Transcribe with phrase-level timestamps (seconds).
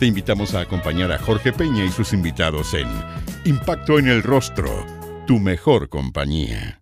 [0.00, 2.88] te invitamos a acompañar a Jorge Peña y sus invitados en
[3.44, 4.86] Impacto en el Rostro,
[5.26, 6.80] tu mejor compañía.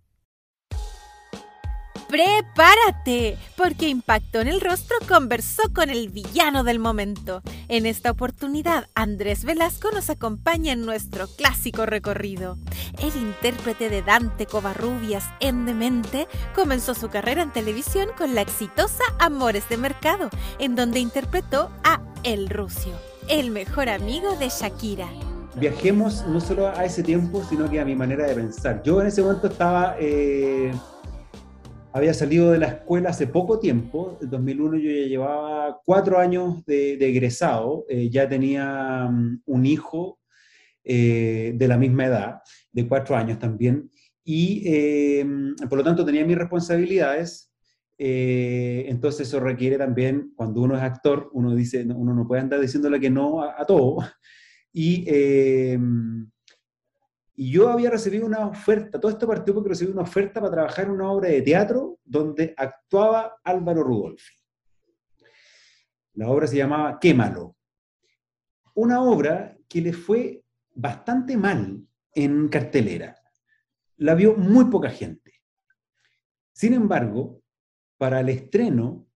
[2.09, 3.37] ¡Prepárate!
[3.57, 7.43] Porque Impacto en el Rostro conversó con el villano del momento.
[7.67, 12.57] En esta oportunidad, Andrés Velasco nos acompaña en nuestro clásico recorrido.
[13.01, 19.03] El intérprete de Dante Covarrubias en Demente comenzó su carrera en televisión con la exitosa
[19.19, 25.09] Amores de Mercado, en donde interpretó a El Rucio el mejor amigo de Shakira.
[25.61, 28.83] Viajemos no solo a ese tiempo, sino que a mi manera de pensar.
[28.83, 30.73] Yo en ese momento estaba, eh,
[31.93, 36.65] había salido de la escuela hace poco tiempo, en 2001 yo ya llevaba cuatro años
[36.65, 40.19] de, egresado, eh, ya tenía mm, un hijo
[40.85, 42.41] eh, de la misma edad,
[42.73, 43.91] de cuatro años también,
[44.25, 45.23] y
[45.71, 47.48] por lo tanto tenía mis responsabilidades
[47.99, 52.61] eh, entonces eso requiere también, cuando uno es actor, uno dice, uno no puede andar
[52.61, 53.99] diciéndole que no a, todo.
[54.73, 55.79] Y, eh,
[57.35, 60.85] y yo había recibido una oferta, todo esto partió porque recibí una oferta para trabajar
[60.85, 64.35] en una obra de teatro donde actuaba Álvaro Rudolfi.
[66.15, 67.57] La obra se llamaba Quémalo.
[68.75, 71.81] Una obra que le fue bastante mal
[72.13, 73.17] en cartelera.
[73.99, 75.35] La vio muy poca gente.
[76.53, 77.41] Sin embargo,
[77.99, 79.09] para el estreno,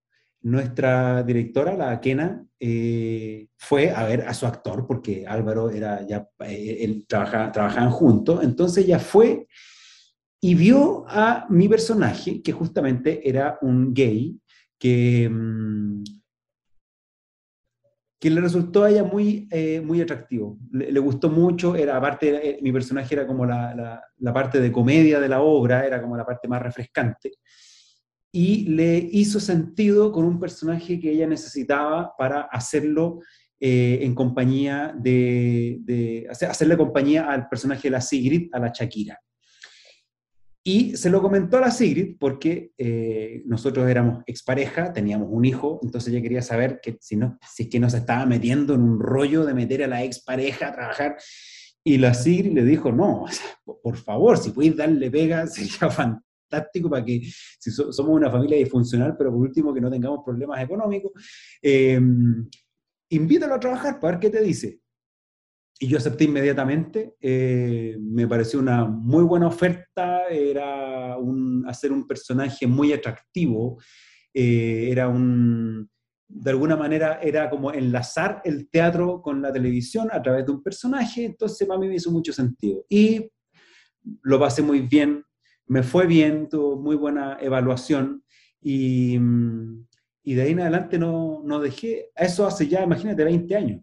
[0.42, 6.28] nuestra directora, la Kena, eh, fue a ver a su actor, porque Álvaro era ya,
[6.41, 9.47] eh, él trabajaban juntos, entonces ella fue
[10.41, 14.37] y vio a mi personaje, que justamente era un gay,
[14.78, 16.03] que, mm,
[18.20, 20.59] que le resultó a ella muy, eh, muy atractivo.
[20.72, 25.28] Le, gustó mucho, era aparte, mi personaje era como la, la parte de comedia de
[25.28, 27.32] la obra, era como la parte más refrescante
[28.34, 33.20] y le hizo sentido con un personaje que ella necesitaba para hacerlo
[33.60, 39.20] eh, en compañía de, hacerle compañía al personaje de la Sigrid, a la Shakira.
[40.65, 45.81] Y se lo comentó a la Sigrid porque eh, nosotros éramos expareja, teníamos un hijo,
[45.82, 48.99] entonces ella quería saber que si, no, si es que nos estaba metiendo en un
[48.99, 51.16] rollo de meter a la expareja a trabajar.
[51.84, 53.26] Y la Sigrid le dijo, no,
[53.64, 56.31] por favor, si puedes darle pega, sería fantástico
[56.90, 57.22] para que
[57.58, 61.12] si somos una familia disfuncional, pero por último que no tengamos problemas económicos,
[61.62, 62.00] eh,
[63.10, 64.80] invítalo a trabajar para ver qué te dice.
[65.78, 72.06] Y yo acepté inmediatamente, eh, me pareció una muy buena oferta, era un, hacer un
[72.06, 73.80] personaje muy atractivo,
[74.32, 75.90] eh, era un,
[76.28, 80.62] de alguna manera era como enlazar el teatro con la televisión a través de un
[80.62, 82.86] personaje, entonces para mí me hizo mucho sentido.
[82.88, 83.28] Y
[84.22, 85.24] lo pasé muy bien,
[85.67, 88.23] me fue bien, tuvo muy buena evaluación
[88.61, 89.87] y, mm,
[90.25, 93.83] y de ahí en adelante no, no dejé, eso hace ya, imagínate, 20 años.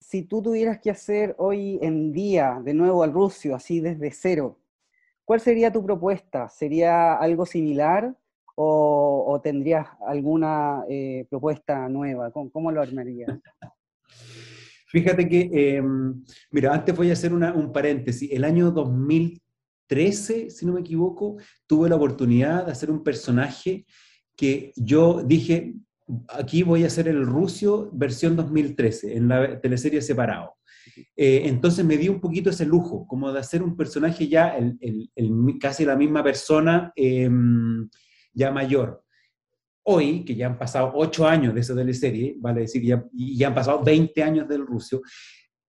[0.00, 4.58] Si tú tuvieras que hacer hoy en día de nuevo al Rusio, así desde cero,
[5.24, 6.48] ¿cuál sería tu propuesta?
[6.48, 8.14] ¿Sería algo similar
[8.54, 12.30] o, tendrías alguna eh, propuesta nueva?
[12.30, 13.30] ¿Cómo, ¿Cómo, lo armarías?
[14.86, 18.30] Fíjate que, em, mira, antes voy a hacer un paréntesis.
[18.30, 19.42] El año 2000
[19.86, 21.36] 13, si no me equivoco,
[21.66, 23.86] tuve la oportunidad de hacer un personaje
[24.36, 25.74] que yo dije,
[26.28, 30.54] aquí voy a hacer el Rusio versión 2013, en la teleserie separado.
[31.16, 35.08] Eh, entonces me di un poquito ese lujo, como de hacer un personaje ya, el,
[35.60, 37.88] casi la misma persona, em,
[38.32, 39.02] ya mayor.
[39.86, 43.54] Hoy, que ya han pasado ocho años de esa teleserie, vale decir, ya, ya han
[43.54, 45.02] pasado 20 años del Rusio,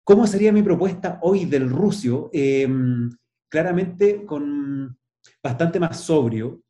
[0.04, 2.30] ¿cómo sería mi propuesta hoy del Rusio?
[2.32, 3.10] Em,
[3.50, 4.98] claramente con
[5.42, 6.62] bastante más sobrio,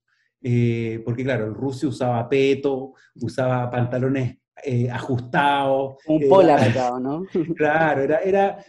[0.42, 5.98] eh, porque claro, el ruso usaba peto, usaba pantalones eh, ajustados.
[6.08, 6.62] Un polar,
[7.02, 7.26] ¿no?
[7.56, 8.66] claro, era, era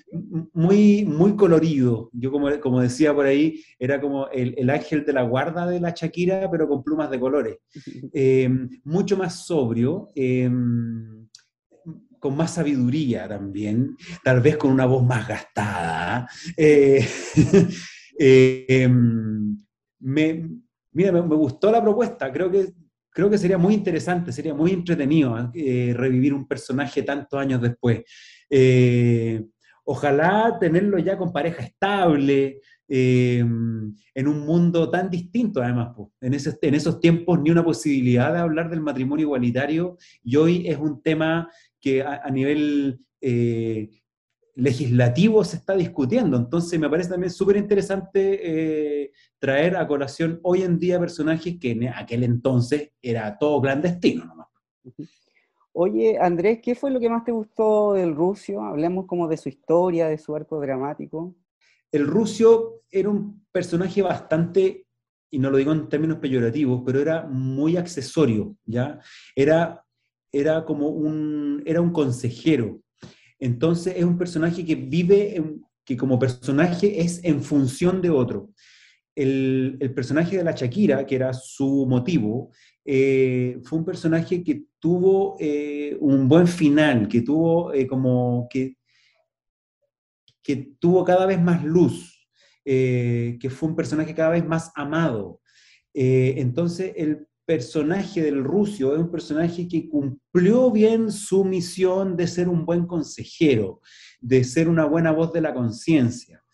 [0.52, 2.10] muy, muy colorido.
[2.12, 5.90] Yo como, como decía por ahí, era como el, ángel de la guarda de la
[5.90, 7.56] Shakira, pero con plumas de colores.
[8.12, 10.11] Em, mucho más sobrio.
[12.20, 16.28] Con más sabiduría también, tal vez con una voz más gastada.
[16.56, 17.06] Eh,
[18.18, 18.88] Eh,
[20.00, 20.50] me,
[20.92, 22.72] mira, me, gustó la propuesta, creo que,
[23.10, 28.02] creo que sería muy interesante, sería muy entretenido eh, revivir un personaje tantos años después.
[28.50, 29.44] Eh,
[29.84, 32.60] ojalá tenerlo ya con pareja estable,
[32.90, 35.94] en un mundo tan distinto además.
[36.22, 40.78] En, en esos tiempos ni una posibilidad de hablar del matrimonio igualitario y hoy es
[40.78, 42.98] un tema que a, nivel
[44.58, 46.37] legislativo se está discutiendo.
[46.37, 51.70] Entonces me parece también súper interesante eh, traer a colación hoy en día personajes que
[51.70, 54.49] en aquel entonces era todo clandestino nomás.
[55.72, 58.60] Oye, Andrés, ¿qué fue lo que más te gustó del Rusio?
[58.62, 61.37] Hablemos como de su historia, de su arco dramático.
[61.93, 64.87] El Rusio era un personaje bastante,
[65.31, 68.99] y no lo digo en términos peyorativos, pero era muy accesorio, ¿ya?
[69.37, 69.84] Era,
[70.32, 72.81] era como un, era un consejero.
[73.38, 75.43] Entonces es un personaje que vive,
[75.85, 78.50] que como personaje es en función de otro.
[79.14, 82.50] El, el personaje de la Shakira, que era su motivo,
[82.90, 88.79] eh, fue un personaje que tuvo eh, un buen final, que tuvo eh, como que,
[90.43, 92.26] que tuvo cada vez más luz,
[92.64, 95.43] que fue un personaje cada vez más amado.
[95.93, 102.46] entonces el personaje del Rusio es un personaje que cumplió bien su misión de ser
[102.46, 103.80] un buen consejero,
[104.20, 106.44] de ser una buena voz de la conciencia.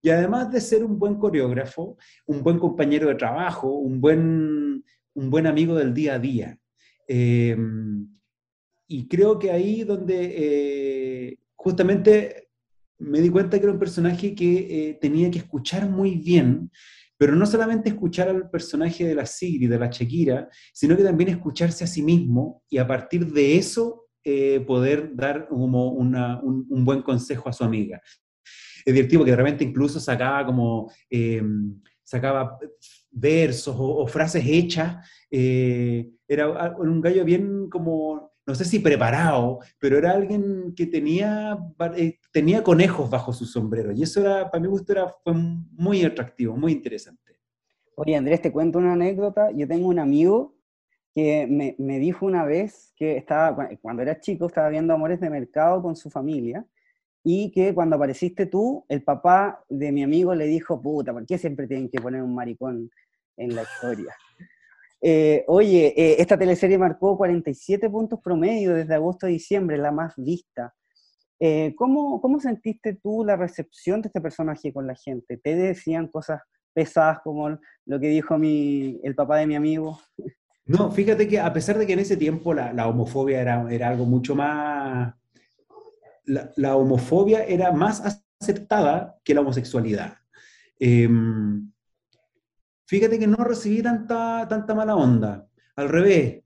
[0.00, 1.96] Y además de ser un buen coreógrafo,
[2.26, 4.84] un buen compañero de trabajo, un buen,
[5.14, 6.56] un buen amigo del día a día.
[7.08, 7.56] Eh,
[8.86, 12.50] y creo que ahí donde eh, justamente
[12.98, 16.70] me di cuenta que era un personaje que eh, tenía que escuchar muy bien,
[17.16, 21.30] pero no solamente escuchar al personaje de la Sigrid, de la Shakira, sino que también
[21.30, 24.02] escucharse a sí mismo y a partir de eso
[24.66, 28.00] poder dar como un, un, buen consejo a su amiga.
[28.86, 30.90] Es divertido que de repente incluso sacaba como,
[32.04, 32.58] sacaba
[33.10, 34.96] versos o, frases hechas.
[35.30, 41.58] Eh, era un gallo bien como, no sé si preparado, pero era alguien que tenía,
[41.96, 43.92] eh, tenía conejos bajo su sombrero.
[43.92, 47.38] Y eso era, para mi gusto era, fue muy atractivo, muy interesante.
[47.96, 49.50] Oye, Andrés, te cuento una anécdota.
[49.52, 50.56] Yo tengo un amigo
[51.14, 55.30] que me, me, dijo una vez que estaba, cuando era chico, estaba viendo Amores de
[55.30, 56.66] Mercado con su familia
[57.22, 61.38] y que cuando apareciste tú, el papá de mi amigo le dijo, puta, ¿por qué
[61.38, 62.90] siempre tienen que poner un maricón
[63.36, 64.14] en la historia.
[65.06, 70.14] Eh, oye, eh, esta teleserie marcó 47 puntos promedio desde agosto a diciembre, la más
[70.16, 70.74] vista.
[71.38, 75.36] Eh, ¿cómo, ¿Cómo sentiste tú la recepción de este personaje con la gente?
[75.36, 76.40] ¿Te decían cosas
[76.72, 80.00] pesadas como lo que dijo mi, el papá de mi amigo?
[80.64, 83.90] No, fíjate que a pesar de que en ese tiempo la, la homofobia era, era,
[83.90, 85.14] algo mucho más...
[86.24, 90.16] La, la, homofobia era más aceptada que la homosexualidad.
[90.80, 91.10] Eh,
[92.86, 95.46] Fíjate que no recibí tanta, tanta mala onda.
[95.76, 96.44] Al revés,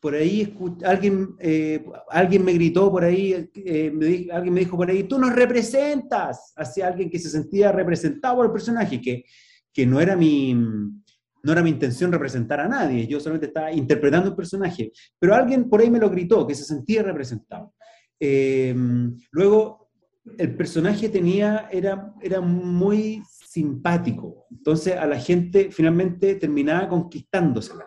[0.00, 5.04] por ahí alguien, eh, alguien me gritó por ahí, eh, alguien me dijo por ahí,
[5.04, 9.24] tú nos representas, hacia alguien que se sentía representado por el personaje, que,
[9.72, 14.30] que no, era mi, no era mi intención representar a nadie, yo solamente estaba interpretando
[14.30, 17.74] un personaje, pero alguien por ahí me lo gritó, que se sentía representado.
[18.18, 18.74] Eh,
[19.32, 19.85] luego,
[20.38, 24.46] el personaje tenía, era, era muy simpático.
[24.50, 27.86] Entonces a la gente finalmente terminaba conquistándosela.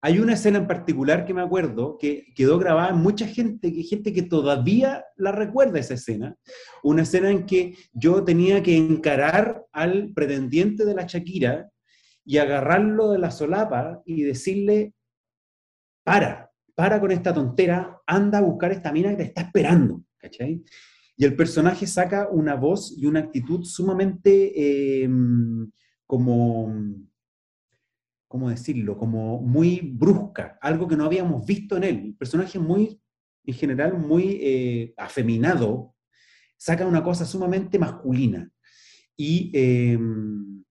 [0.00, 3.82] Hay una escena en particular que me acuerdo que quedó grabada en mucha gente, que
[3.82, 6.36] gente que todavía la recuerda esa escena.
[6.84, 11.70] Una escena en que yo tenía que encarar al pretendiente de la Shakira
[12.24, 14.94] y agarrarlo de la solapa y decirle,
[16.04, 20.04] para, para con esta tontera, anda a buscar esta mina que te está esperando.
[20.16, 20.62] ¿Cachai?
[21.20, 25.68] Y el personaje saca una voz y una actitud sumamente em,
[26.06, 26.72] como,
[28.28, 28.96] ¿cómo decirlo?
[28.96, 32.16] Como muy brusca, algo que no habíamos visto en él.
[32.16, 33.02] Personaje muy,
[33.44, 35.96] en general, muy eh, afeminado,
[36.56, 38.48] saca una cosa sumamente masculina.
[39.16, 40.62] Y, em,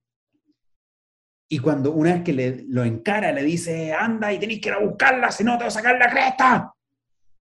[1.50, 4.76] y cuando una vez que le, lo encara, le dice, anda y tenéis que ir
[4.76, 6.72] a buscarla, si no te voy a sacar la cresta.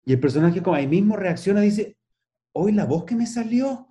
[0.05, 1.98] Y el personaje como ahí mismo reacciona dice,
[2.53, 3.87] hoy la voz que me salió.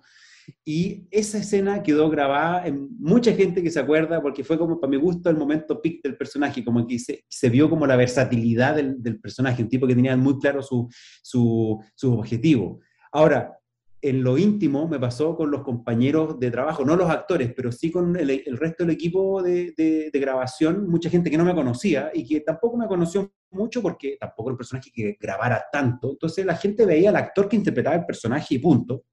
[0.65, 4.89] Y esa escena quedó grabada en mucha gente que se acuerda, porque fue como, para
[4.89, 8.75] mi gusto, el momento pic del personaje, como que se, se vio como la versatilidad
[8.75, 10.89] del, del, personaje, un tipo que tenía muy claro su,
[11.21, 12.79] su, su objetivo.
[13.11, 13.58] Ahora,
[14.01, 17.91] en lo íntimo me pasó con los compañeros de trabajo, no los actores, pero sí
[17.91, 22.41] con el, resto del equipo de, grabación, mucha gente que no me conocía y que
[22.41, 26.11] tampoco me conoció mucho porque tampoco era un personaje que grabara tanto.
[26.11, 29.03] Entonces la gente veía al actor que interpretaba el personaje y punto.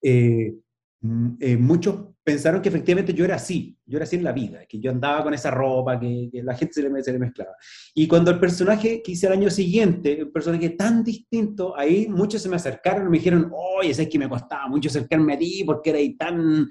[0.00, 0.54] Eh,
[1.00, 4.60] mm, eh, muchos pensaron que efectivamente yo era así, yo era así en la vida,
[4.68, 7.52] que yo andaba con esa ropa, que, la gente se le, se le, mezclaba.
[7.94, 12.42] Y cuando el personaje que hice el año siguiente, un personaje tan distinto, ahí muchos
[12.42, 15.64] se me acercaron y me dijeron, oye, es que me costaba mucho acercarme a ti
[15.64, 16.68] porque ahí tan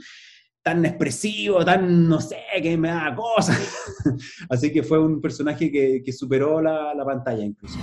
[0.63, 3.59] tan expresivo, tan, no sé, que me da cosas.
[4.49, 7.79] Así que fue un personaje que, que superó la, la pantalla incluso.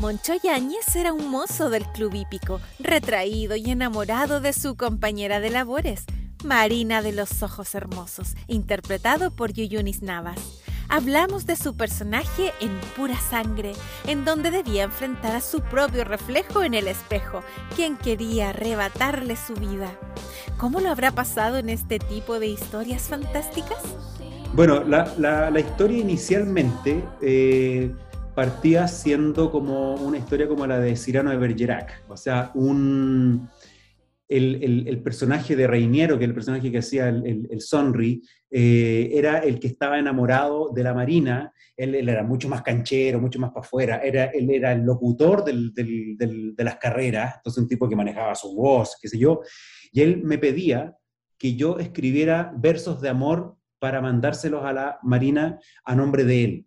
[0.00, 5.50] Moncho Yáñez era un mozo del club hípico, retraído y enamorado de su compañera de
[5.50, 6.06] labores,
[6.44, 10.62] Marina de los Ojos Hermosos, interpretado por Yuyunis Navas.
[10.88, 13.72] Hablamos de su personaje en pura sangre,
[14.06, 17.42] en donde debía enfrentar a su propio reflejo en el espejo,
[17.74, 19.90] quien quería arrebatarle su vida.
[20.56, 23.78] ¿Cómo lo habrá pasado en este tipo de historias fantásticas?
[24.54, 27.92] Bueno, la, historia inicialmente eh,
[28.34, 33.50] partía siendo como una historia como la de Cyrano de Bergerac, o sea, un,
[34.28, 39.38] el, personaje de Reiniero, que es el personaje que hacía el, el Sonri, eh, era
[39.38, 43.64] el que estaba enamorado de la Marina, él, era mucho más canchero, mucho más para
[43.64, 48.54] afuera, era, él era el locutor de las carreras, entonces un tipo que manejaba su
[48.54, 49.40] voz, qué sé yo,
[49.92, 50.96] y él me pedía
[51.38, 56.66] que yo escribiera versos de amor para mandárselos a la Marina a nombre de él.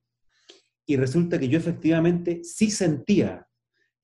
[0.86, 3.48] Y resulta que yo efectivamente sí sentía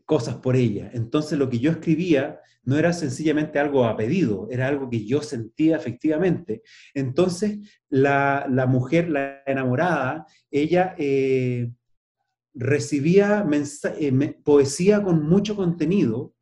[0.08, 0.90] cosas por ella.
[0.94, 5.22] Entonces lo que yo escribía no era sencillamente algo a pedido, era algo que yo
[5.22, 6.64] sentía efectivamente.
[6.94, 7.60] Entonces
[7.90, 11.70] la, mujer, la enamorada, ella eh,
[12.54, 13.46] recibía
[14.00, 16.34] eh, poesía con mucho contenido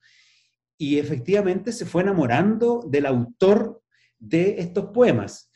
[0.77, 3.81] y efectivamente se fue enamorando del autor
[4.19, 5.51] de estos poemas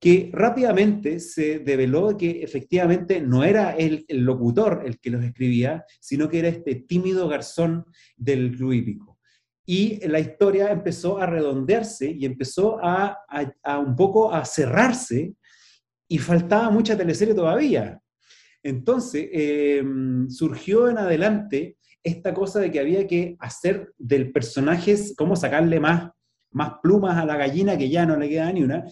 [0.00, 6.28] que rápidamente se develó que efectivamente no era el, locutor el que los escribía, sino
[6.28, 7.84] que era este tímido garzón
[8.16, 9.16] del club.
[9.66, 13.18] Y la historia empezó a redondearse y empezó a,
[13.84, 15.34] un poco a cerrarse
[16.08, 18.00] y faltaba mucha teleserie todavía.
[18.62, 25.36] Entonces em, surgió en adelante esta cosa de que había que hacer del personaje, cómo
[25.36, 26.10] sacarle más,
[26.50, 28.84] más plumas a la gallina que ya no le queda ni una,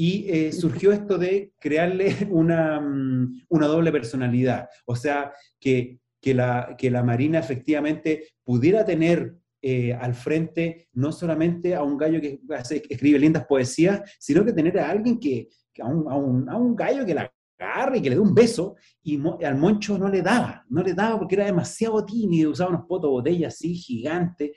[0.00, 5.30] y eh, surgió esto de crearle una, mm, una doble personalidad, o sea,
[5.60, 11.82] que, que, la, que la Marina efectivamente pudiera tener eh, al frente no solamente a
[11.82, 12.40] un gallo que,
[12.88, 15.50] escribe lindas poesías, sino que tener a alguien que,
[15.82, 18.34] a, un, a, un, a, un, gallo que la agarre y que le dé un
[18.34, 22.70] beso, y al Moncho no le daba, no le daba porque era demasiado tímido, usaba
[22.70, 24.52] unos potos botellas así gigantes,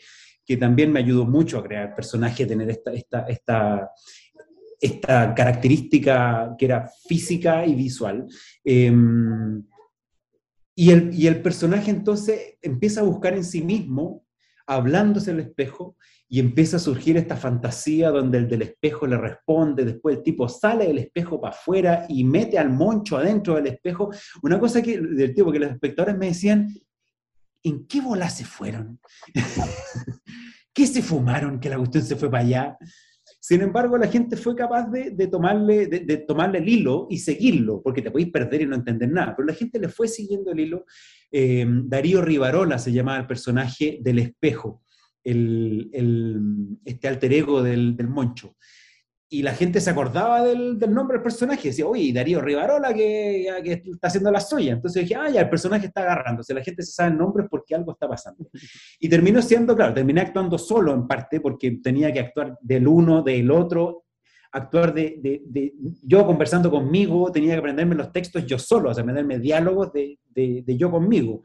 [0.45, 3.91] que también me ayudó mucho a crear personaje, tener esta, esta, esta,
[4.83, 8.27] esta característica que era física y visual.
[8.65, 9.63] Em,
[10.75, 14.25] y, el, y el personaje entonces empieza a buscar en sí mismo,
[14.67, 15.95] hablándose el espejo,
[16.27, 20.49] y empieza a surgir esta fantasía donde el del espejo le responde, después el tipo
[20.49, 24.09] sale del espejo para afuera y mete al moncho adentro del espejo.
[24.41, 26.73] Una cosa que, del tipo que los espectadores me decían,
[27.61, 28.99] ¿en qué bola se fueron?
[30.73, 32.77] ¿Qué se fumaron que la cuestión se fue para allá?
[33.45, 38.01] Sin embargo, la gente fue capaz de, tomarle, de, tomarle el hilo y seguirlo, porque
[38.01, 40.85] te podéis perder y no entender nada, pero la gente le fue siguiendo el hilo.
[41.29, 44.83] Eh, Darío Rivarola se llamaba el personaje del espejo,
[45.21, 45.89] el,
[46.85, 48.55] este alter ego del Moncho
[49.33, 53.47] y la gente se acordaba del, nombre del personaje, decía, oye, Darío Rivarola que,
[53.83, 54.73] está haciendo la suya.
[54.73, 57.73] Entonces dije, ah, ya, el personaje está agarrándose, la gente se sabe el nombre porque
[57.73, 58.47] algo está pasando.
[58.99, 63.23] Y terminó siendo, claro, terminé actuando solo en parte porque tenía que actuar del uno,
[63.23, 64.05] del otro,
[64.51, 65.73] actuar de, de,
[66.03, 70.63] yo conversando conmigo, tenía que aprenderme los textos yo solo, o sea, aprenderme diálogos de,
[70.77, 71.41] yo conmigo.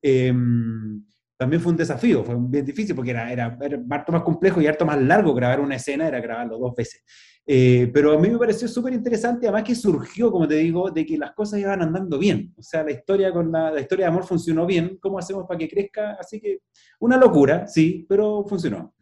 [0.00, 1.04] Em,
[1.36, 4.68] también fue un desafío, fue bien difícil porque era, era, era harto más complejo y
[4.68, 7.02] harto más largo grabar una escena, era grabarlo dos veces.
[7.44, 11.04] Eh, pero a mí me pareció súper interesante, además que surgió, como te digo, de
[11.04, 12.54] que las cosas iban andando bien.
[12.56, 14.98] O sea, la historia, con la, historia de amor funcionó bien.
[15.00, 16.16] ¿Cómo hacemos para que crezca?
[16.20, 16.60] Así que
[17.00, 18.94] una locura, sí, pero funcionó.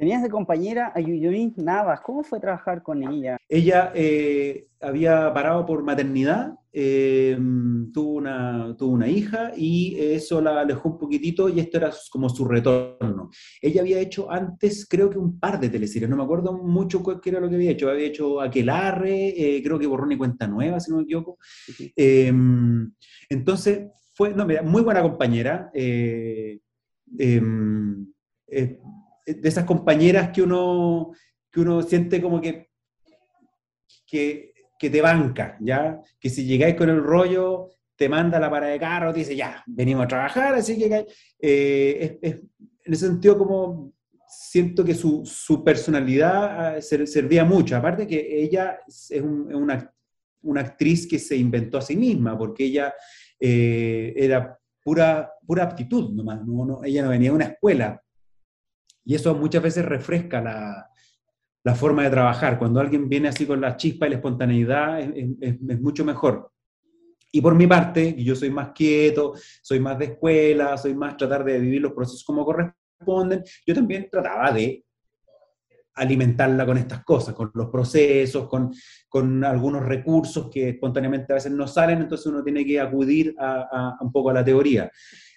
[0.00, 2.00] Tenías de compañera a Yuyuin Navas.
[2.00, 3.36] ¿Cómo fue trabajar con ella?
[3.46, 7.38] Ella eh, había parado por maternidad, eh,
[7.92, 12.30] tuvo, una, tuvo una hija y eso la alejó un poquitito y esto era como
[12.30, 13.28] su retorno.
[13.60, 17.28] Ella había hecho antes, creo que un par de teleseries, no me acuerdo mucho qué
[17.28, 17.90] era lo que había hecho.
[17.90, 21.36] Había hecho Aquelarre, eh, creo que Borrón y Cuenta Nueva, si no me equivoco.
[23.28, 25.70] entonces, fue, no, mira, muy buena compañera.
[25.74, 26.58] Eh,
[29.34, 31.12] de esas compañeras que uno,
[31.50, 32.70] que uno siente como que,
[34.06, 36.00] que, que te banca, ¿ya?
[36.18, 39.62] Que si llegáis con el rollo, te manda la parada de carro, te dice, ya,
[39.66, 41.06] venimos a trabajar, así que
[41.38, 42.34] eh, es,
[42.84, 43.92] en ese sentido como
[44.26, 47.76] siento que su, su personalidad ah, servía mucho.
[47.76, 49.92] Aparte que ella es, una,
[50.42, 52.94] una, actriz que se inventó a sí misma, porque ella
[53.38, 58.02] eh, era pura, pura aptitud nomás, no, ella no venía de una escuela.
[59.04, 60.90] Y eso muchas veces refresca la,
[61.62, 62.58] la forma de trabajar.
[62.58, 66.52] Cuando alguien viene así con la chispa y la espontaneidad, es, mucho mejor.
[67.32, 71.44] Y por mi parte, yo soy más quieto, soy más de escuela, soy más tratar
[71.44, 74.84] de vivir los procesos como corresponden, yo también trataba de
[75.94, 78.72] alimentarla con estas cosas, con los procesos, con,
[79.08, 83.96] con algunos recursos que espontáneamente a veces no salen, entonces uno tiene que acudir a,
[84.00, 84.90] un poco a la teoría.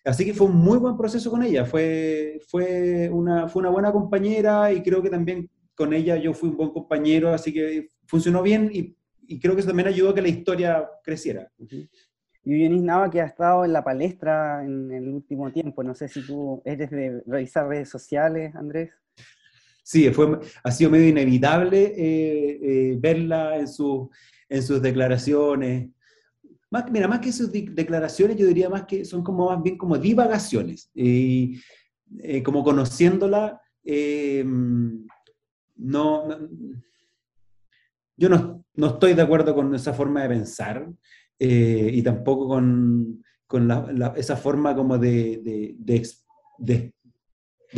[0.06, 3.92] Así que fue un muy buen proceso con ella, fue, fue, una, fue una buena
[3.92, 8.44] compañera y creo que también con ella yo fui un buen compañero, así que funcionó
[8.44, 8.96] bien y,
[9.40, 11.50] creo que eso también ayudó a que la historia creciera.
[11.58, 16.10] Y Yunis Nava, que ha estado en la palestra en el último tiempo, no sé
[16.10, 18.92] si tú eres de revisar redes sociales, Andrés.
[19.82, 23.66] Sí, fue, ha sido medio inevitable eh, eh, verla en,
[24.50, 25.90] en sus declaraciones.
[26.92, 30.90] Mira, más que sus declaraciones, yo diría más que son como más bien como divagaciones.
[30.94, 31.60] Y
[32.20, 33.62] eh, como conociéndola,
[35.76, 36.28] no,
[38.16, 40.90] yo no, no, estoy de acuerdo con esa forma de pensar
[41.40, 43.70] y tampoco con, con
[44.16, 46.08] esa forma como de, de, de,
[46.58, 46.94] de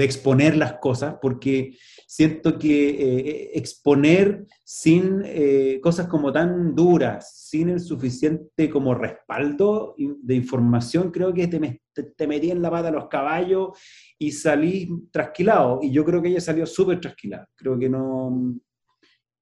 [0.03, 7.69] exponer las cosas, porque siento que eh, exponer sin eh, cosas como tan duras, sin
[7.69, 11.81] el suficiente como respaldo de información, creo que te,
[12.17, 13.77] te, metí en la pata los caballos
[14.19, 15.79] y salí trasquilado.
[15.81, 17.49] Y yo creo que ella salió súper trasquilada.
[17.55, 18.55] Creo que no,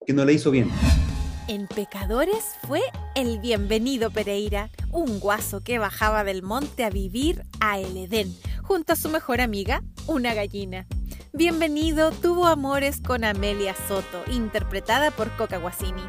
[0.06, 0.70] que no le hizo bien.
[1.50, 2.80] En Pecadores fue
[3.16, 8.34] el bienvenido Pereira, un guaso que bajaba del monte a vivir a El Edén,
[8.64, 10.88] junto a su mejor amiga, una gallina.
[11.34, 16.02] Bienvenido tuvo amores con Amelia Soto, interpretada por Coca Guasini.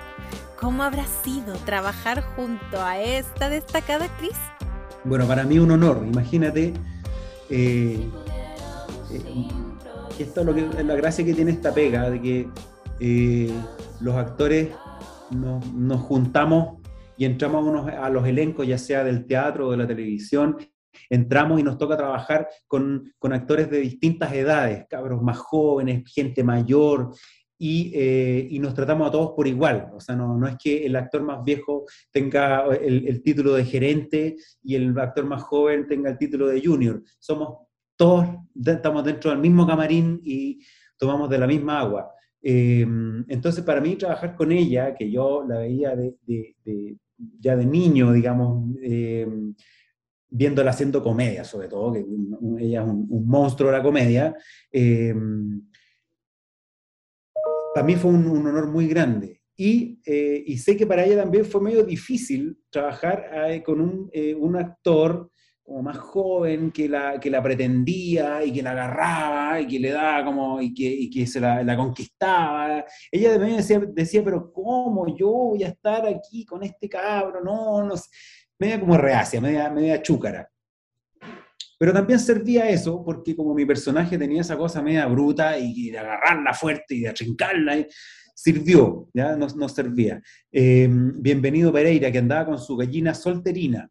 [0.61, 4.37] ¿Cómo habrá sido trabajar junto a esta destacada actriz?
[5.05, 6.73] Bueno, para mí un honor, imagínate.
[7.51, 8.09] Eh,
[9.11, 9.49] eh,
[10.19, 12.49] esto es, lo que, la gracia que tiene esta pega, de que
[13.01, 13.53] eh,
[14.01, 14.71] los actores
[15.31, 16.81] nos, juntamos
[17.17, 20.57] y entramos a, los elencos, ya sea del teatro o de la televisión,
[21.11, 27.13] entramos y nos toca trabajar con, actores de distintas edades, cabros más jóvenes, gente mayor,
[27.67, 29.91] eh, y, nos tratamos a todos por igual.
[29.95, 34.75] O sea, no, es que el actor más viejo tenga el, título de gerente y
[34.75, 37.03] el actor más joven tenga el título de junior.
[37.19, 38.27] Somos todos,
[38.65, 40.61] estamos dentro del mismo camarín y
[40.99, 42.11] tomamos de la misma agua.
[42.43, 46.17] Em, entonces, para mí trabajar con ella, que yo la veía de,
[47.41, 49.55] ya de niño, digamos, em,
[50.37, 52.05] viéndola haciendo comedia, sobre todo, que
[52.59, 54.35] ella es un, monstruo de la comedia,
[54.73, 55.63] em,
[57.73, 59.43] para mí fue un, honor muy grande.
[59.57, 64.35] Eh, y, sé que para ella también fue medio difícil trabajar eh, con un, eh,
[64.35, 65.31] un actor
[65.63, 69.93] como más joven que la, que la pretendía y que la agarraba y que le
[69.93, 72.85] daba como, y que, y se la, conquistaba.
[73.11, 77.41] Ella de decía, decía, pero ¿cómo yo voy a estar aquí con este cabro?
[77.41, 78.11] No, no sé.
[78.59, 80.49] Media como reacia, media, media chúcara.
[81.79, 85.99] Pero también servía eso, porque como mi personaje tenía esa cosa media bruta y de
[85.99, 87.87] agarrarla fuerte y de atrincarla,
[88.35, 89.37] sirvió, ¿ya?
[89.37, 90.23] Nos servía.
[90.53, 93.91] Eh, bienvenido Pereira, que andaba con su gallina solterina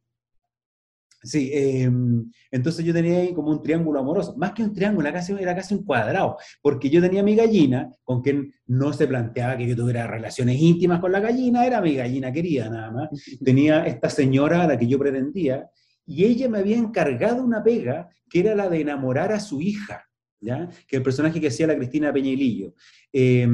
[1.24, 5.18] Sí, em, entonces yo tenía ahí como un triángulo amoroso, más que un triángulo, era
[5.18, 9.58] casi, era casi un cuadrado, porque yo tenía mi gallina, con quien no se planteaba
[9.58, 13.10] que yo tuviera relaciones íntimas con la gallina, era mi gallina querida nada más.
[13.44, 15.70] Tenía esta señora a la que yo pretendía,
[16.06, 20.06] y ella me había encargado una pega que era la de enamorar a su hija,
[20.42, 20.70] ¿ya?
[20.88, 22.74] que el personaje que hacía la Cristina Peñailillo.
[23.14, 23.48] Eh,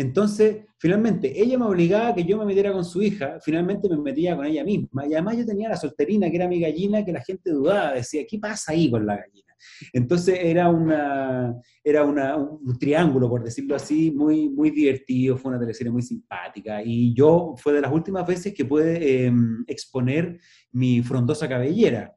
[0.00, 3.96] entonces, finalmente, ella me obligaba a que yo me metiera con su hija, finalmente me
[3.96, 7.10] metía con ella misma, y además yo tenía la solterina, que era mi gallina, que
[7.12, 9.52] la gente dudaba, decía, ¿qué pasa ahí con la gallina?
[9.92, 15.90] Entonces era, una, era un triángulo, por decirlo así, muy, muy divertido, fue una teleserie
[15.90, 20.38] muy simpática, y yo fue de las últimas veces que pude em, exponer
[20.70, 22.16] mi frondosa cabellera.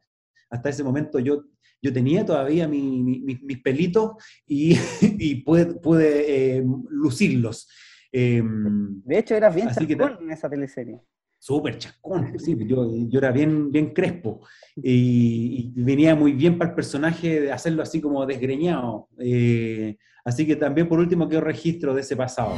[0.51, 1.45] Hasta ese momento yo
[1.81, 4.11] yo tenía todavía mis pelitos
[4.45, 4.75] y,
[5.45, 7.67] pude, eh, lucirlos.
[8.11, 10.99] Em, de hecho, eras bien chascón en esa teleserie.
[11.39, 14.41] Súper chascón, sí, yo, era bien, bien crespo
[14.75, 19.09] y, venía muy bien para el personaje de hacerlo así como desgreñado.
[19.17, 22.53] Eh, así que también por último quedó registro de ese pasado.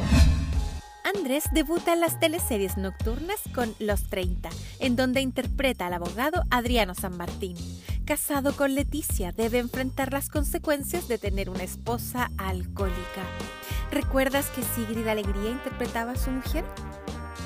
[1.16, 4.50] Andrés debuta en las teleseries nocturnas con Los 30,
[4.80, 7.56] en donde interpreta al abogado Adriano San Martín.
[8.04, 13.22] Casado con Leticia, debe enfrentar las consecuencias de tener una esposa alcohólica.
[13.90, 16.64] ¿Recuerdas que Sigrid Alegría interpretaba a su mujer?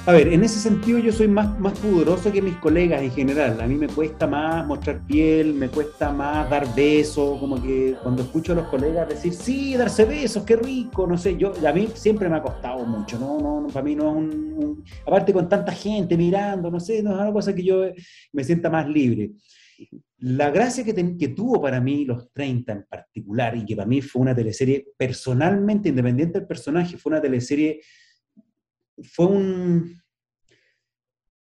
[0.08, 3.60] A ver, en ese sentido yo soy más, más pudoroso que mis colegas en general.
[3.60, 8.22] A mí me cuesta más mostrar piel, me cuesta más dar besos, como que cuando
[8.22, 11.90] escucho a los colegas decir, sí, darse besos, qué rico, no sé, yo, a mí
[11.92, 15.72] siempre me ha costado mucho, no, no, para mí no es un, aparte con tanta
[15.72, 17.84] gente mirando, no sé, no es una cosa que yo
[18.32, 19.32] me sienta más libre.
[20.20, 24.00] La gracia que, que tuvo para mí los 30 en particular, y que para mí
[24.00, 27.82] fue una teleserie personalmente, independiente del personaje, fue una teleserie
[29.02, 30.00] fue un,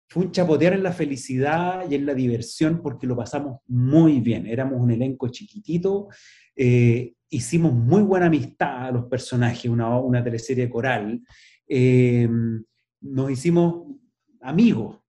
[0.08, 4.46] fue un chapotear en la felicidad y en la diversión porque lo pasamos muy bien.
[4.48, 6.08] Éramos un elenco chiquitito,
[6.56, 11.22] eh, hicimos muy buena amistad a los personajes, una, una teleserie coral.
[11.68, 12.30] Eh,
[13.02, 13.88] nos hicimos
[14.42, 15.00] amigos,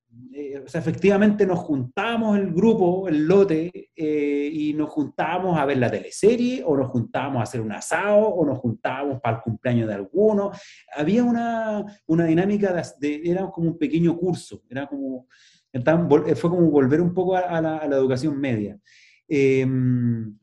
[0.62, 5.78] o sea, efectivamente nos juntábamos el grupo, el lote, eh, y nos juntábamos a ver
[5.78, 9.88] la teleserie, o nos juntábamos a hacer un asado, o nos juntábamos para el cumpleaños
[9.88, 10.52] de alguno.
[10.96, 15.26] Había una, una dinámica, de, era como un pequeño curso, era como,
[16.36, 18.78] fue como volver un poco a, la, educación media.
[19.26, 20.38] Em,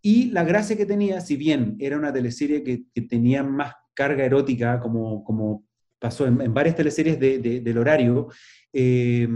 [0.00, 4.24] y la gracia que tenía, si bien era una teleserie que, que tenía más carga
[4.24, 5.65] erótica, como, como
[6.06, 8.28] pasó en, varias teleseries del horario,
[8.72, 9.28] eh,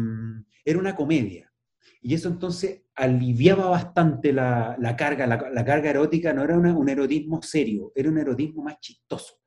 [0.64, 1.50] era una comedia.
[2.00, 7.92] Y eso entonces aliviaba bastante la, carga, la, carga erótica no era un erotismo serio,
[7.94, 9.40] era un erotismo más chistoso.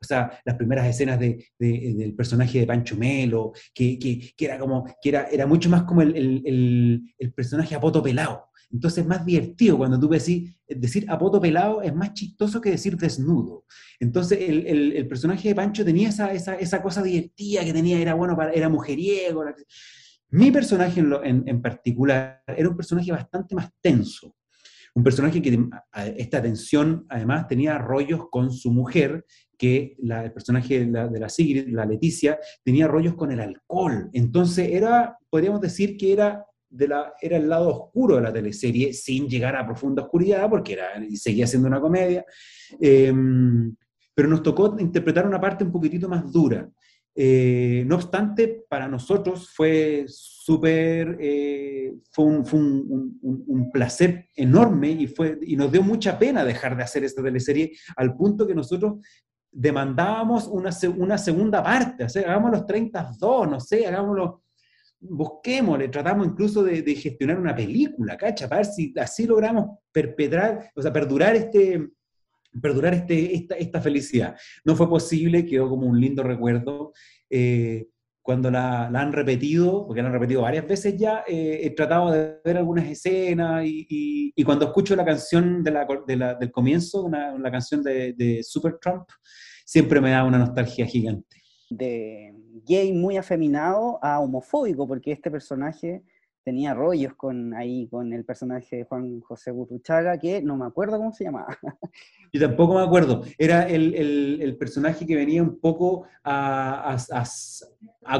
[0.00, 5.24] O sea, las primeras escenas del personaje de Pancho Melo, que, era como, que era,
[5.24, 8.47] era mucho más como el, el personaje apoto pelado.
[8.70, 12.96] Entonces es más divertido cuando tú decís, decir apoto pelado es más chistoso que decir
[12.96, 13.64] desnudo.
[13.98, 18.52] Entonces el, personaje de Pancho tenía esa, esa, cosa divertida que tenía, era bueno, para,
[18.52, 19.44] era mujeriego.
[20.30, 24.34] Mi personaje en, particular era un personaje bastante más tenso.
[24.94, 25.58] Un personaje que
[26.16, 29.24] esta tensión además tenía rollos con su mujer,
[29.56, 34.10] que el personaje de la, de la Sigrid, la Leticia, tenía rollos con el alcohol.
[34.12, 39.28] Entonces era, podríamos decir que era la, era el lado oscuro de la teleserie, sin
[39.28, 42.24] llegar a profunda oscuridad, porque era, seguía siendo una comedia.
[42.80, 43.74] Em,
[44.14, 46.68] pero nos tocó interpretar una parte un poquitito más dura.
[47.14, 55.56] Eh, no obstante, para nosotros fue súper, eh, fue, un, placer enorme y, fue, y
[55.56, 59.04] nos dio mucha pena dejar de hacer esta teleserie al punto que nosotros
[59.50, 64.42] demandábamos una, una segunda parte, o sea, hagamos los 32, no sé, hagámoslo
[65.00, 68.48] busquémosle, tratamos incluso de, gestionar una película, ¿cacha?
[68.48, 71.88] Para ver si así logramos perpetrar, o sea, perdurar este,
[72.60, 74.36] perdurar este, esta, esta felicidad.
[74.64, 76.92] No fue posible, quedó como un lindo recuerdo.
[77.30, 77.86] Eh,
[78.22, 82.38] cuando la, han repetido, porque la han repetido varias veces ya, eh, he tratado de
[82.44, 87.04] ver algunas escenas y, y, cuando escucho la canción de la, de la, del comienzo,
[87.04, 89.08] una, la canción de, de Super Trump,
[89.64, 91.37] siempre me da una nostalgia gigante.
[91.70, 92.34] De,
[92.66, 96.02] gay muy afeminado a homofóbico, porque este personaje
[96.44, 100.96] tenía rollos con ahí con el personaje de Juan José Gurruchaga, que no me acuerdo
[100.96, 101.58] cómo se llamaba.
[102.32, 103.22] Yo tampoco me acuerdo.
[103.36, 106.96] Era el, el, personaje que venía un poco a,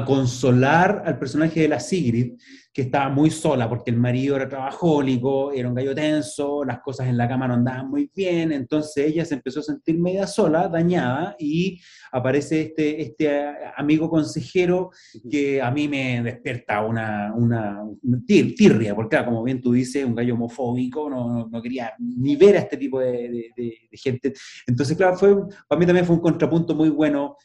[0.05, 2.33] consolar al personaje de la Sigrid,
[2.71, 7.07] que estaba muy sola porque el marido era trabajólico, era un gallo tenso, las cosas
[7.07, 10.67] en la cama no andaban muy bien, entonces ella se empezó a sentir media sola,
[10.67, 13.29] dañada, y aparece este, este
[13.75, 14.91] amigo consejero
[15.29, 17.83] que a mí me despierta una, una,
[18.25, 22.59] tirria, porque como bien tú dices, un gallo homofóbico, no, no, quería ni ver a
[22.59, 24.33] este tipo de, de, gente.
[24.67, 25.35] Entonces, claro, fue,
[25.67, 27.35] para mí también fue un contrapunto muy bueno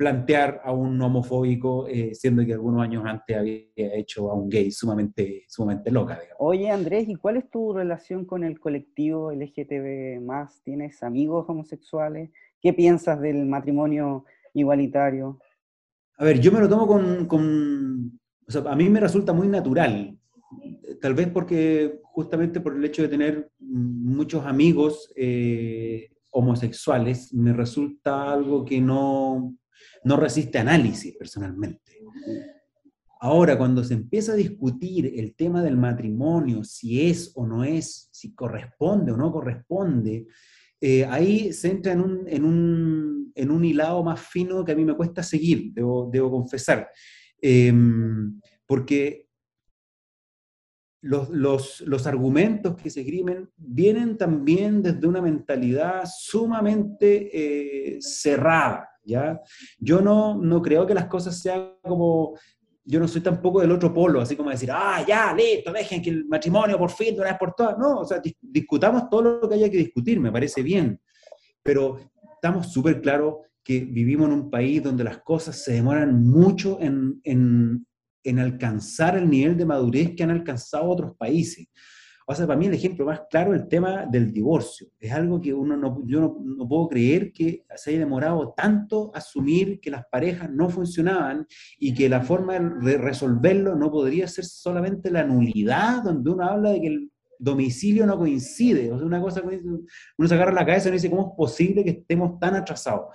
[0.00, 4.70] plantear a un homofóbico, eh, siendo que algunos años antes había hecho a un gay
[4.70, 6.18] sumamente, sumamente loca.
[6.38, 10.18] Oye, Andrés, ¿y cuál es tu relación con el colectivo LGTB+.
[10.64, 12.30] ¿Tienes amigos homosexuales?
[12.62, 15.38] ¿Qué piensas del matrimonio igualitario?
[16.16, 17.26] A ver, yo me lo tomo con...
[17.26, 20.18] con o sea, a mí me resulta muy natural.
[21.02, 28.32] Tal vez porque justamente por el hecho de tener muchos amigos eh, homosexuales, me resulta
[28.32, 29.56] algo que no,
[30.04, 32.00] no resiste análisis personalmente.
[33.22, 38.08] Ahora, cuando se empieza a discutir el tema del matrimonio, si es o no es,
[38.10, 40.26] si corresponde o no corresponde,
[40.80, 44.74] eh, ahí se entra en un, en, un, en un, hilado más fino que a
[44.74, 46.88] mí me cuesta seguir, debo, debo confesar.
[47.42, 49.28] Em, porque
[51.02, 58.89] los, los, los, argumentos que se esgrimen vienen también desde una mentalidad sumamente eh, cerrada
[59.04, 59.40] ¿ya?
[59.78, 62.34] Yo no, no creo que las cosas sean como
[62.84, 66.10] yo no soy tampoco del otro polo, así como decir, ah, ya, listo, dejen que
[66.10, 67.78] el matrimonio por fin, de una vez por todas.
[67.78, 71.00] No, o sea, discutamos todo lo que haya que discutir, me parece bien.
[71.62, 72.00] Pero
[72.34, 77.20] estamos súper claros que vivimos en un país donde las cosas se demoran mucho en,
[77.22, 77.86] en,
[78.24, 81.68] en alcanzar el nivel de madurez que han alcanzado otros países.
[82.30, 84.86] O sea, para mí el ejemplo más claro es el tema del divorcio.
[85.00, 89.80] Es algo que uno no, yo no, puedo creer que se haya demorado tanto asumir
[89.80, 91.44] que las parejas no funcionaban
[91.76, 96.70] y que la forma de resolverlo no podría ser solamente la nulidad, donde uno habla
[96.70, 98.92] de que el domicilio no coincide.
[98.92, 101.90] O sea, una cosa, uno se agarra la cabeza y dice, ¿cómo es posible que
[101.90, 103.06] estemos tan atrasados?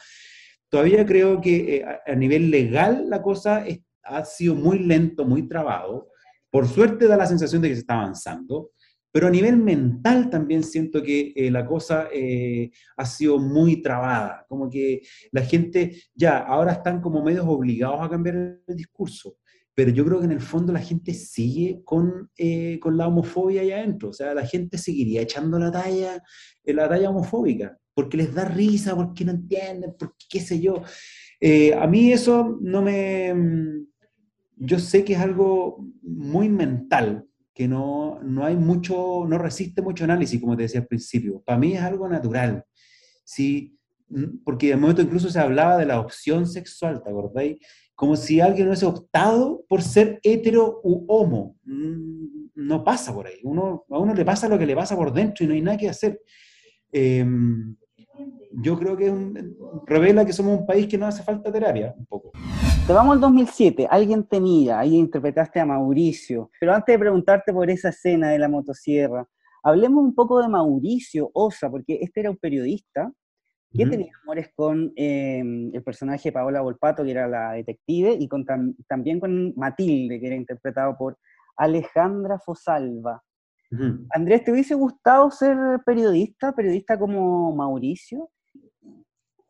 [0.67, 3.63] Todavía creo que eh, a, nivel legal la cosa
[4.03, 6.09] ha sido muy lento, muy trabado.
[6.49, 8.71] Por suerte da la sensación de que se está avanzando
[9.15, 14.45] pero a nivel mental también siento que eh, la cosa eh, ha sido muy trabada,
[14.49, 19.37] como que la gente ya ahora están como medios obligados a cambiar el discurso,
[19.73, 23.61] pero yo creo que en el fondo la gente sigue con, eh, con la homofobia
[23.61, 26.21] allá adentro, o sea, la gente seguiría echando la talla,
[26.65, 30.83] la talla homofóbica, porque les da risa, porque no entienden, porque qué sé yo.
[31.79, 33.33] a mí eso no me...
[34.57, 40.03] Yo sé que es algo muy mental, que no, no hay mucho, no resiste mucho
[40.03, 41.41] análisis, como te decía al principio.
[41.45, 42.65] Para mí es algo natural.
[43.23, 47.57] Sí, mm, porque de momento incluso se hablaba de la opción sexual, ¿te acordáis?
[47.95, 51.55] Como si alguien hubiese optado por ser hetero u homo.
[51.63, 53.39] Mm, no pasa por ahí.
[53.43, 55.77] Uno, a uno le pasa lo que le pasa por dentro y no hay nada
[55.77, 56.19] que hacer.
[56.91, 57.77] Em,
[58.51, 59.13] yo creo que
[59.85, 62.33] revela que somos un país que no hace falta terapia, un poco.
[62.87, 67.67] Te vamos al 2007, alguien tenía, ahí interpretaste a Mauricio, pero antes de preguntarte por
[67.71, 69.27] esa escena de la motosierra,
[69.63, 73.11] hablemos un poco de Mauricio Osa, porque este era un periodista
[73.73, 78.27] que tenía amores con em, el personaje de Paola Volpato, que era la detective, y
[78.27, 78.45] con
[78.87, 81.17] también con Matilde, que era interpretado por
[81.57, 83.19] Alejandra Fosalva.
[84.13, 88.29] Andrés, ¿te hubiese gustado ser periodista, periodista como Mauricio?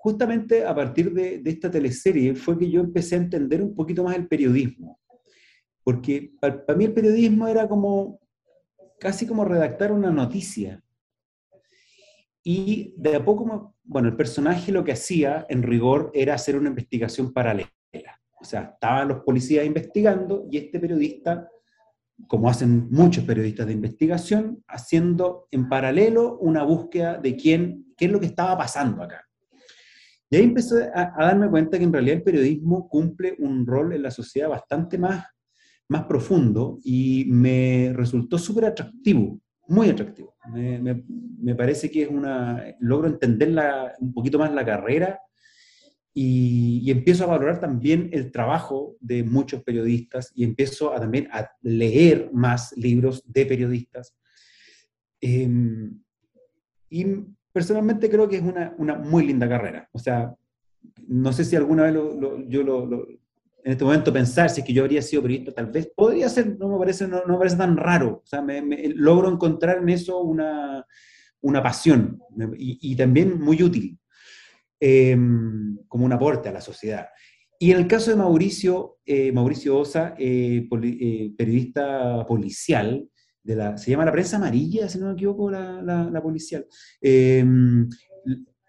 [0.06, 4.16] Justamente a partir de, esta teleserie fue que yo empecé a entender un poquito más
[4.16, 5.00] el periodismo.
[5.84, 8.20] Porque para, mí el periodismo era como
[9.00, 10.80] casi como redactar una noticia.
[12.44, 16.70] Y de a poco, bueno, el personaje lo que hacía en rigor era hacer una
[16.70, 17.72] investigación paralela.
[18.40, 21.50] O sea, estaban los policías investigando y este periodista
[22.28, 28.12] como hacen muchos periodistas de investigación, haciendo en paralelo una búsqueda de quién, qué es
[28.12, 29.25] lo que estaba pasando acá.
[30.30, 34.04] Y ahí empecé a, darme cuenta que en realidad el periodismo cumple un rol en
[34.04, 35.26] la sociedad bastante más,
[35.88, 40.36] más profundo y me resultó súper atractivo, muy atractivo.
[40.52, 43.56] Me, me, parece que es una, logro entender
[44.00, 45.20] un poquito más la carrera
[46.18, 51.52] y, empiezo a valorar también el trabajo de muchos periodistas y empiezo a, también a
[51.62, 54.16] leer más libros de periodistas.
[55.20, 56.02] Em,
[56.90, 57.06] y
[57.56, 59.88] personalmente creo que es una, una, muy linda carrera.
[59.94, 60.36] O sea,
[61.08, 61.94] no sé si alguna vez
[62.48, 65.90] yo lo, en este momento pensar si es que yo habría sido periodista, tal vez
[65.96, 68.22] podría ser, no me parece, no, me parece tan raro.
[68.24, 68.46] O sea,
[68.96, 70.86] logro encontrar en eso una,
[71.42, 72.20] una pasión
[72.58, 73.98] y, y también muy útil.
[74.80, 77.08] Em, como un aporte a la sociedad.
[77.58, 83.10] Y en el caso de Mauricio, eh, Mauricio Osa, eh, eh, periodista policial,
[83.46, 86.66] se llama La Prensa Amarilla, si no me equivoco, la, policial,
[87.02, 87.88] em,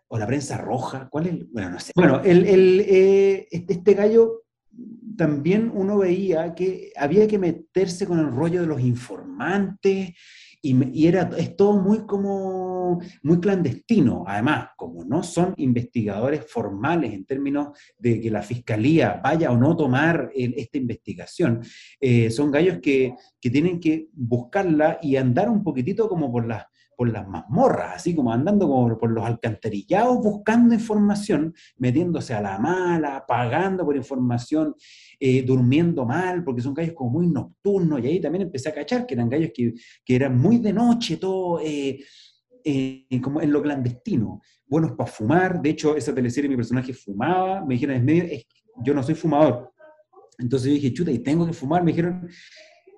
[0.08, 1.50] o la prensa roja, ¿cuál es?
[1.50, 1.92] Bueno, no sé.
[1.96, 4.44] Bueno, el, este, este gallo
[5.16, 10.14] también uno veía que había que meterse con el rollo de los informantes
[10.92, 14.24] y, era, es todo muy como, muy clandestino.
[14.26, 19.76] Además, como no son investigadores formales en términos de que la fiscalía vaya o no
[19.76, 21.62] tomar esta investigación,
[22.00, 26.64] eh, son gallos que, que tienen que buscarla y andar un poquitito como por las
[26.96, 32.58] por las mazmorras, así como andando como por los alcantarillados buscando información, metiéndose a la
[32.58, 34.74] mala, pagando por información,
[35.20, 39.06] eh, durmiendo mal, porque son gallos como muy nocturnos, y ahí también empecé a cachar
[39.06, 42.00] que eran gallos que, que eran muy de noche, todo eh,
[42.64, 47.64] eh, como en lo clandestino, buenos para fumar, de hecho esa teleserie mi personaje fumaba,
[47.64, 48.24] me dijeron, es medio,
[48.82, 49.70] yo no soy fumador,
[50.38, 52.28] entonces yo dije, chuta, y tengo que fumar, me dijeron,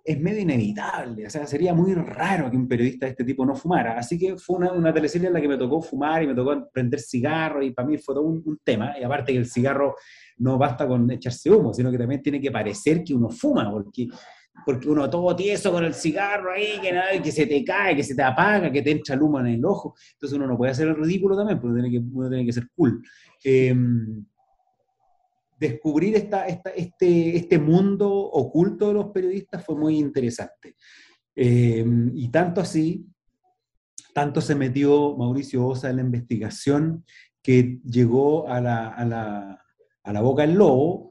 [0.08, 3.54] es medio inevitable, o sea, sería muy raro que un periodista de este tipo no
[3.54, 3.98] fumara.
[3.98, 6.66] Así que fue una, una teleserie en la que me tocó fumar y me tocó
[6.72, 8.98] prender cigarro y para mí fue todo un, tema.
[8.98, 9.96] Y aparte que el cigarro
[10.38, 14.08] no basta con echarse humo, sino que también tiene que parecer que uno fuma, porque,
[14.64, 18.02] porque uno todo tieso con el cigarro ahí, que, nada, que se te cae, que
[18.02, 19.94] se te apaga, que te entra el humo en el ojo.
[20.14, 22.52] Entonces uno no puede hacer el ridículo también, porque uno tiene que, uno tiene que
[22.54, 23.02] ser cool.
[23.44, 24.24] Em,
[25.58, 30.76] descubrir este, este mundo oculto de los periodistas fue muy interesante.
[31.34, 33.06] Eh, y tanto así,
[34.12, 37.04] tanto se metió Mauricio Osa en la investigación
[37.42, 39.64] que llegó a la,
[40.20, 41.10] boca del lobo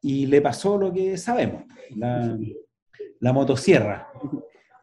[0.00, 2.38] y le pasó lo que sabemos, la,
[3.20, 4.08] la motosierra.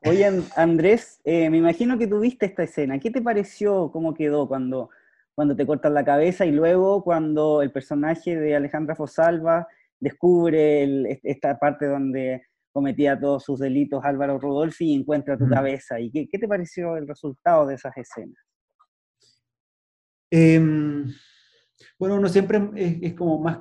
[0.06, 3.00] Oye, Andrés, eh, me imagino que tuviste esta escena.
[3.00, 4.90] ¿Qué te pareció, cómo quedó cuando,
[5.36, 9.68] cuando te cortan la cabeza y luego cuando el personaje de Alejandra Fosalva
[10.00, 12.44] descubre esta parte donde
[12.74, 16.00] cometía todos sus delitos Álvaro Rudolfi y encuentra tu cabeza?
[16.00, 18.44] ¿Y qué, te pareció el resultado de esas escenas?
[20.30, 21.06] Em,
[22.00, 23.60] bueno, uno siempre es, como más,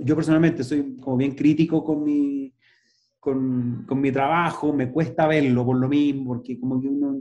[0.00, 2.54] yo personalmente soy como bien crítico con mi,
[3.20, 7.20] con, con, mi trabajo, me cuesta verlo por lo mismo, porque como que uno,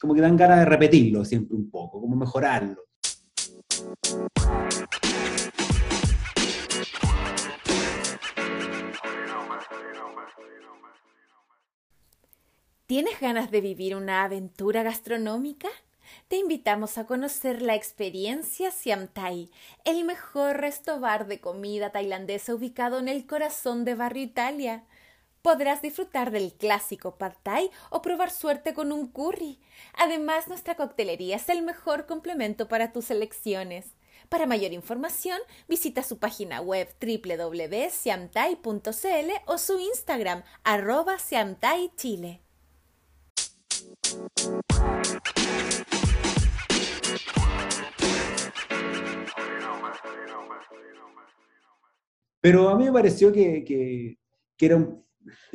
[0.00, 2.84] como que dan ganas de repetirlo siempre un poco, como mejorarlo.
[12.86, 15.68] ¿Tienes ganas de vivir una aventura gastronómica?
[16.28, 19.50] te invitamos a conocer la experiencia Siam Thai,
[19.84, 24.84] el mejor restobar de comida tailandesa ubicado en el corazón de Barrio Italia.
[25.42, 29.58] Podrás disfrutar del clásico pad thai o probar suerte con un curry.
[29.94, 33.94] Además, nuestra coctelería es el mejor complemento para tus elecciones.
[34.28, 41.16] Para mayor información, visita su página web www.siamthai.cl o su Instagram arroba.
[52.42, 54.18] Pero a mí me pareció que,
[54.58, 54.86] era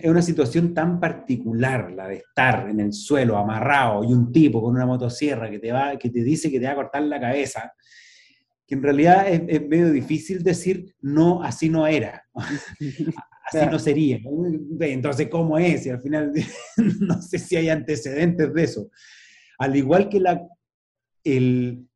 [0.04, 4.76] una situación tan particular la de estar en el suelo amarrado y un tipo con
[4.76, 7.74] una motosierra que te, va, que te dice que te va a cortar la cabeza,
[8.68, 14.20] que en realidad es, medio difícil decir, no, así no era, así no sería.
[14.80, 15.86] Entonces, ¿cómo es?
[15.86, 16.32] Y al final
[17.00, 18.90] no sé si hay antecedentes de eso.
[19.58, 20.42] Al igual que la,
[21.24, 21.88] el,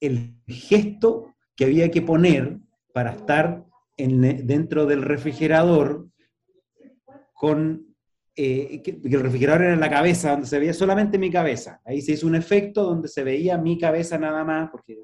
[0.00, 2.58] el gesto que había que poner
[2.92, 3.64] para estar
[3.96, 6.08] dentro del refrigerador
[7.44, 7.94] con
[8.34, 11.82] eh, que, el refrigerador era la cabeza, donde se veía solamente mi cabeza.
[11.84, 14.98] Ahí se hizo un efecto donde se veía mi cabeza nada más, porque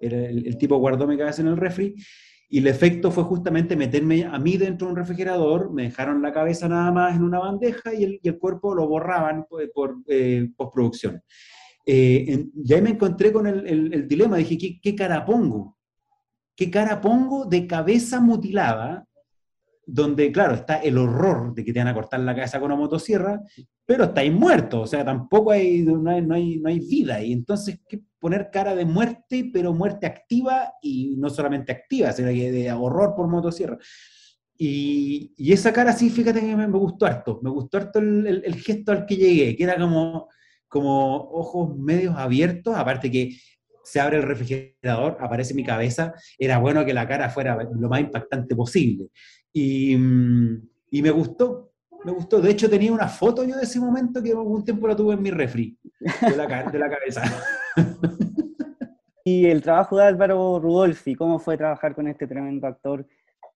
[0.00, 1.94] el, tipo guardó mi cabeza en el refri,
[2.48, 6.32] y el efecto fue justamente meterme a mí dentro de un refrigerador, me dejaron la
[6.32, 9.44] cabeza nada más en una bandeja y el, cuerpo lo borraban
[9.74, 11.20] por, eh, postproducción.
[11.84, 15.76] Eh, y ahí me encontré con el, dilema, dije, ¿qué, ¿qué, cara pongo?
[16.56, 19.06] ¿Qué cara pongo de cabeza mutilada?
[19.86, 22.80] Donde, claro, está el horror de que te van a cortar la cabeza con una
[22.80, 23.40] motosierra,
[23.86, 27.22] pero estáis muerto, o sea, tampoco hay, no hay, no hay, vida.
[27.22, 32.28] Y entonces, ¿qué poner cara de muerte, pero muerte activa y no solamente activa, sino
[32.28, 33.78] que de horror por motosierra?
[34.56, 38.92] Y, esa cara sí, fíjate que me, gustó harto, me gustó harto el, el, gesto
[38.92, 40.28] al que llegué, que era como,
[40.68, 43.36] como ojos medios abiertos, aparte que
[43.84, 48.00] se abre el refrigerador, aparece mi cabeza, era bueno que la cara fuera lo más
[48.00, 49.08] impactante posible.
[49.54, 51.72] Y, y me gustó,
[52.04, 52.40] me gustó.
[52.40, 55.22] De hecho, tenía una foto yo de ese momento que algún tiempo la tuve en
[55.22, 57.22] mi refri, de la, de la cabeza.
[59.24, 63.06] y el trabajo de Álvaro Rudolfi, ¿cómo fue trabajar con este tremendo actor?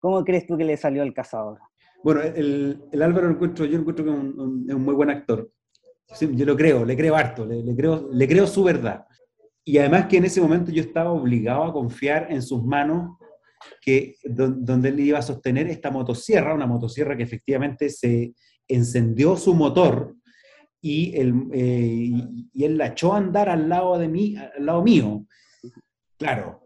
[0.01, 1.59] ¿Cómo crees tú que le salió al cazador?
[2.03, 5.51] Bueno, el, el Álvaro encuentro, yo encuentro que es un, muy buen actor.
[6.21, 9.05] Yo lo creo, le creo harto, le, creo, le creo su verdad.
[9.65, 13.19] Y además que en ese momento yo estaba obligado a confiar en sus manos
[13.81, 18.35] que, donde él iba a sostener esta motosierra, una motosierra que efectivamente se
[18.67, 20.15] encendió su motor
[20.81, 22.11] y él, eh,
[22.53, 25.27] y él la echó a andar al lado de mí, al lado mío.
[26.17, 26.63] Claro,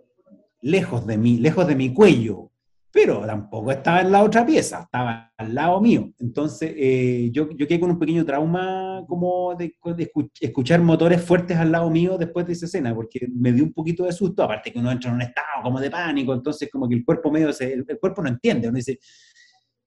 [0.61, 2.52] lejos de mí, lejos de mi cuello,
[2.93, 6.13] pero tampoco estaba en la otra pieza, estaba al lado mío.
[6.21, 9.75] Entonces, eh, yo, yo, quedé con un pequeño trauma como de,
[10.41, 14.05] escuchar motores fuertes al lado mío después de esa escena, porque me dio un poquito
[14.05, 16.97] de susto, aparte que uno entra en un estado como de pánico, entonces como que
[16.97, 18.99] el cuerpo medio, se, el, cuerpo no entiende, uno dice,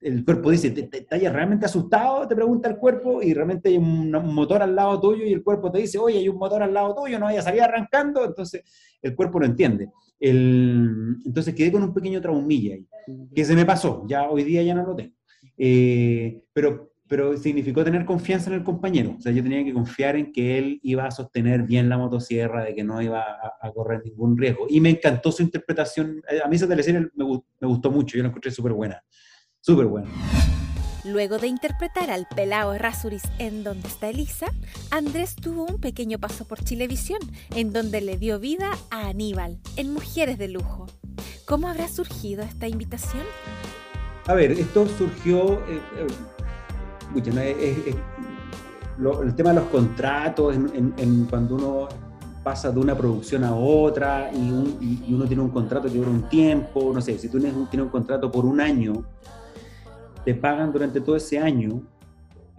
[0.02, 2.28] el cuerpo dice, ¿estás realmente asustado?
[2.28, 5.72] Te pregunta el cuerpo, y realmente hay un, motor al lado tuyo, y el cuerpo
[5.72, 8.64] te dice, oye, hay un motor al lado tuyo, no vaya a salir arrancando, entonces
[9.02, 9.90] el cuerpo no entiende.
[10.20, 12.88] El, entonces quedé con un pequeño traumilla ahí,
[13.34, 15.14] que se me pasó, ya hoy día ya no lo tengo.
[15.58, 20.16] Eh, pero, pero significó tener confianza en el compañero, o sea, yo tenía que confiar
[20.16, 23.24] en que él iba a sostener bien la motosierra, de que no iba
[23.62, 24.66] a, correr ningún riesgo.
[24.70, 27.26] Y me encantó su interpretación, eh, a mí esa teleserie me,
[27.60, 29.04] me gustó mucho, yo la encontré súper buena,
[29.62, 30.10] súper buena.
[31.06, 34.48] Luego de interpretar al pelao Rasuris en Donde está Elisa,
[34.90, 37.20] Andrés tuvo un pequeño paso por Chilevisión,
[37.56, 40.88] en donde le dio vida a Aníbal, en Mujeres de Lujo.
[41.46, 43.22] ¿Cómo habrá surgido esta invitación?
[44.26, 46.08] A ver, esto surgió, eh, eh,
[49.22, 51.88] el tema de los contratos, en, cuando uno
[52.44, 56.92] pasa de una producción a otra y, uno tiene un contrato que dura un tiempo,
[56.92, 59.06] no sé, si tú tienes, tienes un contrato por un año,
[60.26, 61.88] te pagan durante todo ese año,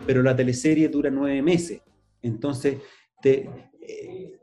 [0.07, 1.83] pero la teleserie dura nueve meses.
[2.23, 2.79] Entonces,
[3.21, 3.51] te,
[3.81, 4.39] eh,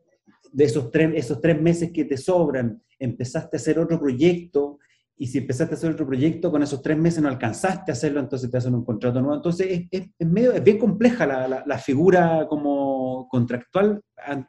[0.52, 4.80] de esos tres, esos tres meses que te sobran, empezaste a hacer otro proyecto
[5.16, 8.20] y si empezaste a hacer otro proyecto, con esos tres meses no alcanzaste a hacerlo,
[8.20, 9.36] entonces te hacen un contrato nuevo.
[9.36, 14.02] Entonces es, es, medio, es bien compleja la, la, figura como contractual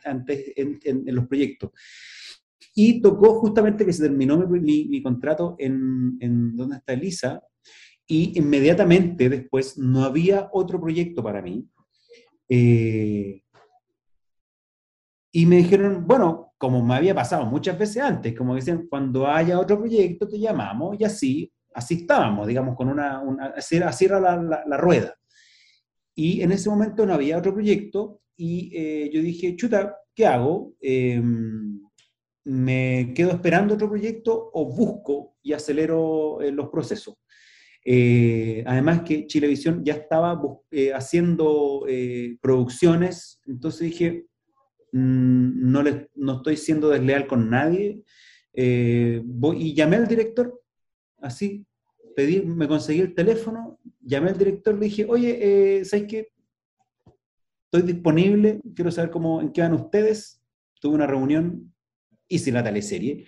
[0.04, 1.70] ante, en, en, los proyectos.
[2.74, 7.42] Y tocó justamente que se terminó mi, mi, contrato en, en donde está Elisa,
[8.06, 11.66] y inmediatamente después no había otro proyecto para mí.
[12.48, 13.42] Eh,
[15.32, 19.58] y me dijeron, bueno, como me había pasado muchas veces antes, como decían, cuando haya
[19.58, 24.64] otro proyecto te llamamos y así, así estábamos, digamos, con una, una así, era la,
[24.64, 25.14] la, rueda.
[26.14, 30.74] Y en ese momento no había otro proyecto y eh, yo dije, chuta, ¿qué hago?
[30.80, 31.80] Em,
[32.44, 37.14] ¿Me quedo esperando otro proyecto o busco y acelero eh, los procesos?
[37.84, 40.40] Eh, además que Chilevisión ya estaba
[40.94, 41.84] haciendo
[42.40, 44.26] producciones, entonces dije,
[44.94, 48.04] Mm, no, le, no estoy siendo desleal con nadie.
[48.52, 49.20] Eh,
[49.56, 50.62] y llamé al director,
[51.18, 51.66] así,
[52.14, 56.28] pedí, me conseguí el teléfono, llamé al director, le dije, oye, eh, ¿sabes qué?
[57.64, 60.40] Estoy disponible, quiero saber cómo, en qué van ustedes.
[60.80, 61.74] Tuve una reunión,
[62.28, 63.26] hice la teleserie.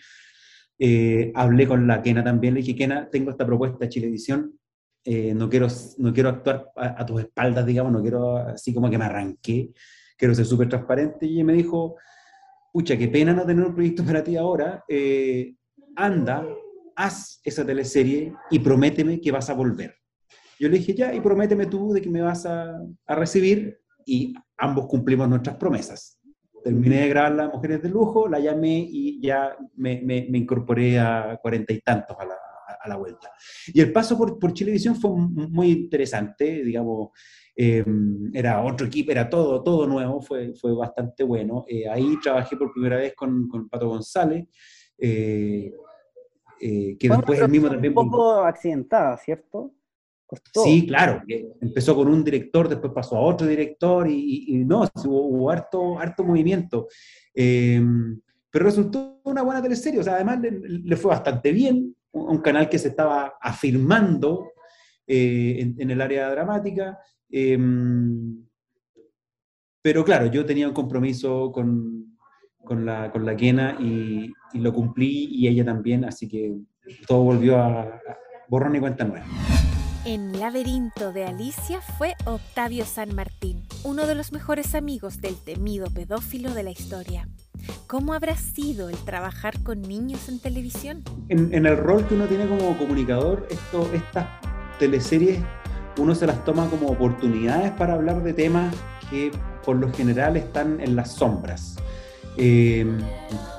[0.79, 4.59] Eh, hablé con la Kena también, le dije, Kena, tengo esta propuesta de Chilevisión,
[5.05, 5.69] eh, no, quiero,
[5.99, 9.71] no quiero actuar a, a, tus espaldas, digamos, no quiero así como que me arranqué
[10.17, 11.97] quiero ser súper transparente, y me dijo,
[12.73, 15.55] pucha, qué pena no tener un proyecto para ti ahora, eh,
[15.95, 16.47] anda,
[16.95, 19.95] haz esa teleserie y prométeme que vas a volver.
[20.59, 24.35] Yo le dije, ya, y prométeme tú de que me vas a, a recibir, y
[24.57, 26.16] ambos cumplimos nuestras promesas.
[26.67, 30.99] Terminé de grabar Las Mujeres de Lujo, la llamé y ya me, me, me incorporé
[30.99, 32.37] a cuarenta y tantos a la,
[32.81, 33.31] a la vuelta.
[33.67, 37.11] Y el paso por, por Chilevisión fue muy interesante, digamos,
[37.59, 41.65] Em, era otro equipo, era todo, todo nuevo, fue, fue bastante bueno.
[41.67, 44.47] Eh, ahí trabajé por primera vez con, con Pato González,
[44.99, 45.73] eh,
[46.61, 47.97] eh, que después el mismo también...
[47.97, 49.73] Un poco accidentada, ¿cierto?
[50.53, 51.23] Sí, claro,
[51.61, 56.89] empezó con un director, después pasó a otro director y, no, hubo, harto, harto movimiento.
[57.33, 58.21] Em,
[58.51, 62.79] pero resultó una buena teleserie, o sea, además le, fue bastante bien, un, canal que
[62.79, 64.53] se estaba afirmando
[65.07, 66.99] en, en, el área dramática,
[67.31, 68.45] Em,
[69.83, 72.17] pero claro, yo tenía un compromiso con,
[72.65, 76.57] con, la, con la Kena y, lo cumplí y ella también, así que
[77.07, 78.01] todo volvió a, a
[78.49, 79.27] borrón y cuenta nueva.
[80.09, 85.89] En Laberinto de Alicia fue Octavio San Martín, uno de los mejores amigos del temido
[85.91, 87.29] pedófilo de la historia.
[87.89, 91.03] ¿Cómo habrá sido el trabajar con niños en televisión?
[91.29, 94.29] En, el rol que uno tiene como comunicador, esto, estas
[94.79, 95.41] teleseries
[95.99, 98.73] uno se las toma como oportunidades para hablar de temas
[99.11, 99.33] que
[99.65, 101.75] por lo general están en las sombras.
[102.37, 103.01] Em,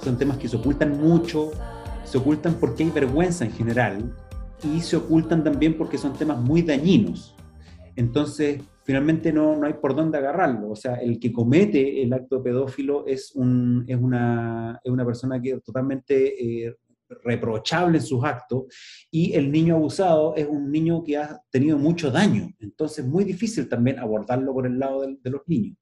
[0.02, 1.52] son temas que se ocultan mucho,
[2.06, 4.14] se ocultan porque hay vergüenza en general
[4.64, 7.36] y se ocultan también porque son temas muy dañinos.
[7.96, 10.70] Entonces, finalmente no, no hay por dónde agarrarlo.
[10.70, 15.42] O sea, el que comete el acto pedófilo es, un, es, una, es una persona
[15.42, 16.76] que totalmente eh,
[17.24, 18.66] reprochable en sus actos
[19.12, 23.24] y el niño abusado es un niño que ha tenido mucho daño, entonces es muy
[23.24, 25.78] difícil también abordarlo por el lado de, los niños.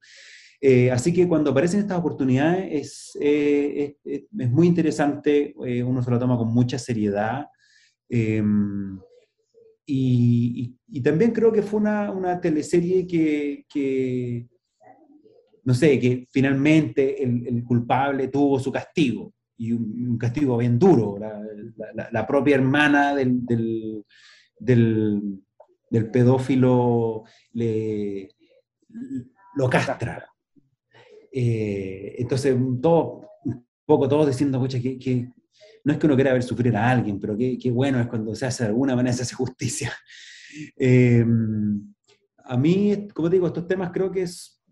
[0.60, 6.10] Eh, así que cuando aparecen estas oportunidades es, eh, es, muy interesante, eh, uno se
[6.10, 7.46] lo toma con mucha seriedad.
[8.08, 8.98] Em,
[9.86, 14.46] y, también creo que fue una, una teleserie que,
[15.64, 21.18] no sé, que finalmente el, culpable tuvo su castigo y un, castigo bien duro.
[22.10, 23.46] La, propia hermana del,
[24.58, 25.40] del,
[26.12, 27.24] pedófilo
[29.56, 30.26] lo castra.
[31.32, 35.28] Eh, entonces, todo, un poco todos diciendo, que, que,
[35.86, 38.44] no es que uno quiera ver sufrir a alguien, pero qué, bueno es cuando se
[38.44, 39.92] hace de alguna manera, se hace justicia.
[40.78, 41.22] Eh,
[42.44, 44.64] a mí, como digo, estos temas creo que es,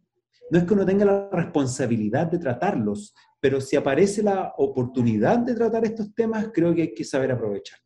[0.51, 5.55] no es que uno tenga la responsabilidad de tratarlos, pero si aparece la oportunidad de
[5.55, 7.85] tratar estos temas, creo que hay que saber aprovecharlo.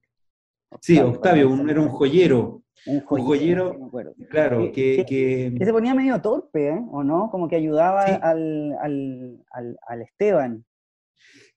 [0.80, 2.62] Sí, Octavio, era un joyero.
[2.86, 3.90] Un joyero,
[4.30, 6.80] claro, que, que, se ponía medio torpe, ¿eh?
[6.92, 7.30] ¿o no?
[7.32, 10.64] Como que ayudaba al, al, al, Esteban.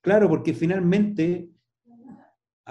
[0.01, 1.51] Claro, porque finalmente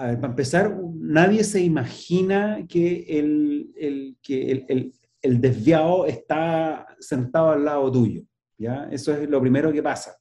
[0.01, 6.87] a ver, para empezar, nadie se imagina que el, el que el, el, desviado está
[6.99, 8.23] sentado al lado tuyo,
[8.57, 8.89] ¿ya?
[8.91, 10.17] Eso es lo primero que pasa.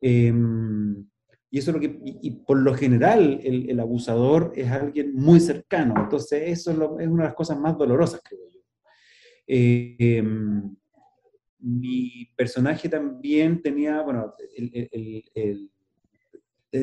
[0.00, 1.06] Em,
[1.50, 5.94] y eso es lo que, y, por lo general, el, abusador es alguien muy cercano.
[5.96, 8.60] Entonces, eso es, una de las cosas más dolorosas, creo yo.
[9.46, 10.74] Em,
[11.60, 14.34] mi personaje también tenía, bueno,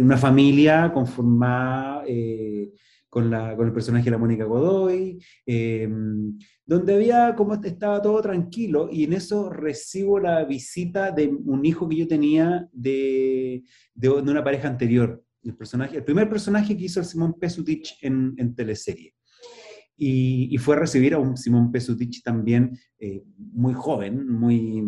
[0.01, 2.71] una familia conformada eh,
[3.09, 8.21] con, la, con, el personaje de la Mónica Godoy, em, donde había, como estaba todo
[8.21, 13.63] tranquilo, y en eso recibo la visita de un hijo que yo tenía de,
[13.93, 15.23] de, una pareja anterior.
[15.43, 19.13] El, personaje, el primer personaje que hizo el Simón Pesutich en, en teleserie.
[19.95, 24.83] Y, fue a recibir a un Simón Pesutich también eh, muy joven, muy...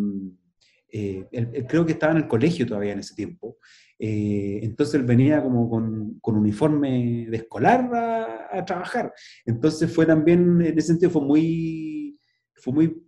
[0.92, 1.26] Eh,
[1.68, 3.58] creo que estaba en el colegio todavía en ese tiempo.
[3.98, 9.12] Eh, entonces él venía como con, con uniforme de escolar a, trabajar.
[9.44, 12.18] Entonces fue también, en ese sentido, fue muy,
[12.54, 13.02] fue muy,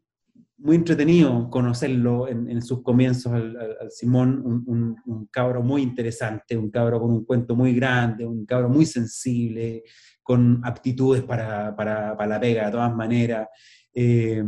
[0.58, 3.56] muy entretenido conocerlo en, sus comienzos al,
[3.90, 8.68] Simón, un, un, cabro muy interesante, un cabro con un cuento muy grande, un cabro
[8.68, 9.84] muy sensible,
[10.22, 13.48] con aptitudes para, para, para la pega de todas maneras.
[13.94, 14.44] Eh,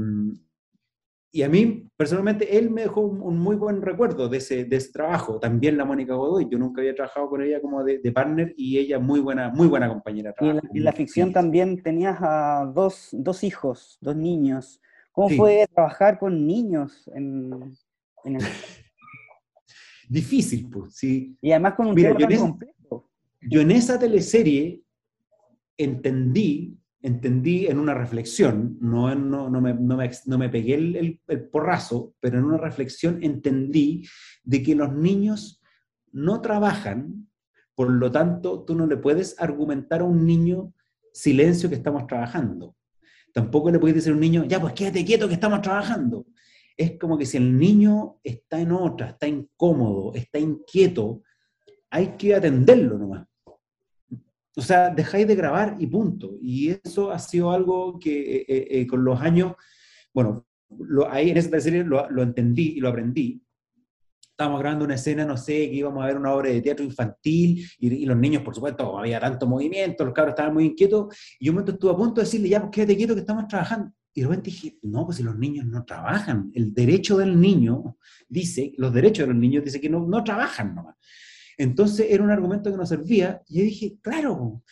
[1.32, 4.90] y a mí, personalmente, él me dejó un, muy buen recuerdo de ese, de ese,
[4.90, 5.38] trabajo.
[5.38, 8.78] También la Mónica Godoy, yo nunca había trabajado con ella como de, de partner y
[8.78, 10.34] ella muy buena, muy buena compañera.
[10.40, 14.80] Y en la, ficción también tenías a dos, dos, hijos, dos niños.
[15.12, 17.76] ¿Cómo fue trabajar con niños en,
[18.24, 18.42] en el...
[20.08, 21.36] Difícil, pues, sí.
[21.40, 23.08] Y además con un Mira, yo completo.
[23.40, 24.82] Yo en esa teleserie
[25.76, 31.20] entendí, entendí en una reflexión, no, no, no, me, no, me, no me, pegué el,
[31.50, 34.06] porrazo, pero en una reflexión entendí
[34.42, 35.62] de que los niños
[36.12, 37.28] no trabajan,
[37.74, 40.74] por lo tanto tú no le puedes argumentar a un niño
[41.12, 42.76] silencio que estamos trabajando.
[43.32, 46.26] Tampoco le puedes decir a un niño, ya pues quédate quieto que estamos trabajando.
[46.76, 51.22] Es como que si el niño está en otra, está incómodo, está inquieto,
[51.90, 53.26] hay que atenderlo nomás
[54.56, 56.38] o sea, dejáis de grabar y punto.
[56.42, 59.54] Y eso ha sido algo que eh, eh, eh, con los años,
[60.12, 60.46] bueno,
[61.08, 63.42] ahí en esa serie lo, lo, entendí y lo aprendí.
[64.30, 67.64] Estábamos grabando una escena, no sé, que íbamos a ver una obra de teatro infantil
[67.78, 71.14] y, los niños, por supuesto, había tanto movimiento, los cabros estaban muy inquietos.
[71.38, 73.92] Y un momento estuve a punto de decirle, ya, pues quédate quieto que estamos trabajando.
[74.12, 77.98] Y de repente dije, no, pues si los niños no trabajan, el derecho del niño
[78.28, 80.96] dice, los derechos de los niños dice que no, no trabajan nomás.
[81.60, 84.62] Entonces era un argumento que nos servía y yo dije, claro.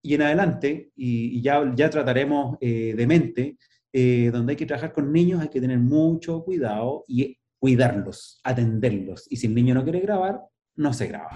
[0.00, 3.58] Y en adelante, y, ya, ya trataremos eh, de mente,
[3.92, 9.26] eh, donde hay que trabajar con niños hay que tener mucho cuidado y cuidarlos, atenderlos.
[9.28, 10.40] Y si el niño no quiere grabar,
[10.74, 11.32] no se graba.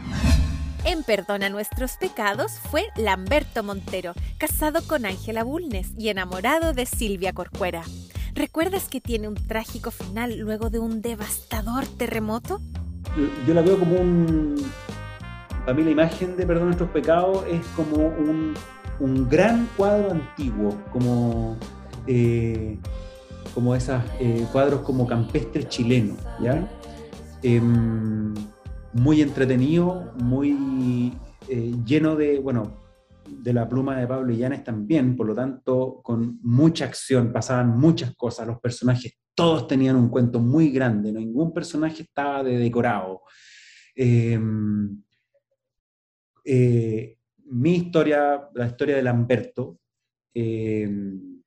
[0.87, 7.35] En Perdona Nuestros Pecados fue Lamberto Montero, casado con Ángela Bulnes y enamorado de Silvia
[7.35, 7.83] Corcuera.
[8.35, 12.63] ¿Recuerdas que tiene un trágico final luego de un devastador terremoto?
[13.47, 14.57] yo la veo como un...
[15.67, 18.55] Para mí la imagen de Perdón nuestros pecados es como un,
[19.01, 21.57] un gran cuadro antiguo, como,
[22.07, 22.79] eh,
[23.53, 26.71] como esos eh, cuadros como campestres chilenos, ¿ya?
[27.43, 28.33] Em,
[28.93, 31.13] muy entretenido, muy
[31.49, 32.85] eh, lleno de, bueno,
[33.29, 38.15] de la pluma de Pablo Illanes también, por lo tanto, con mucha acción, pasaban muchas
[38.15, 43.23] cosas, los personajes todos tenían un cuento muy grande, ningún personaje estaba de decorado.
[43.97, 45.03] Em,
[46.47, 49.81] eh, mi historia, la historia de Lamberto,
[50.33, 51.43] em,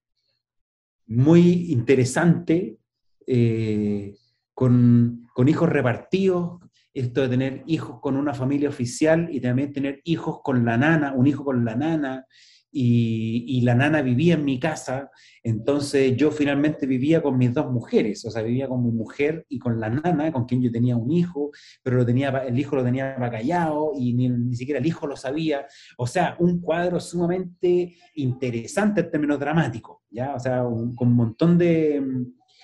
[1.07, 2.77] muy interesante,
[3.25, 4.15] eh,
[4.53, 6.59] con, con, hijos repartidos,
[6.93, 11.13] esto de tener hijos con una familia oficial y también tener hijos con la nana,
[11.13, 12.25] un hijo con la nana,
[12.71, 15.11] y, la nana vivía en mi casa,
[15.43, 19.59] entonces yo finalmente vivía con mis dos mujeres, o sea, vivía con mi mujer y
[19.59, 21.51] con la nana, con quien yo tenía un hijo,
[21.83, 25.65] pero lo tenía, el hijo lo tenía callado y ni, siquiera el hijo lo sabía,
[25.97, 30.35] o sea, un cuadro sumamente interesante en términos dramáticos, ¿ya?
[30.35, 32.01] O sea, con un montón de,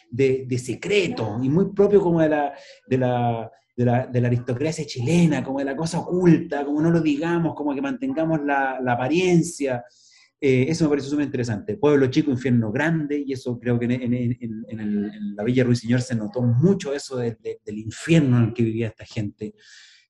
[0.10, 2.54] de, de secretos y muy propio como de la...
[2.88, 6.92] De la de la, de la, aristocracia chilena, como de la cosa oculta, como no
[6.92, 9.84] lo digamos, como que mantengamos la, la apariencia.
[10.40, 11.78] Eh, eso me parece súper interesante.
[11.78, 16.02] Pueblo chico, infierno grande, y eso creo que en, en, en, en la Villa Ruiseñor
[16.02, 19.56] se notó mucho eso del infierno en el que vivía esta gente.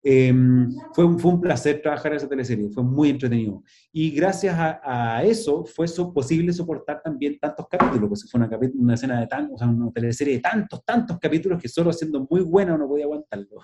[0.07, 3.63] Em, fue, fue un placer trabajar en esa teleserie, fue muy entretenido.
[3.91, 8.47] Y gracias a, eso fue posible soportar también tantos capítulos, pues fue una,
[8.77, 12.27] una escena de tan, o sea, una teleserie de tantos, tantos capítulos que solo siendo
[12.29, 13.61] muy buena uno podía aguantarlo.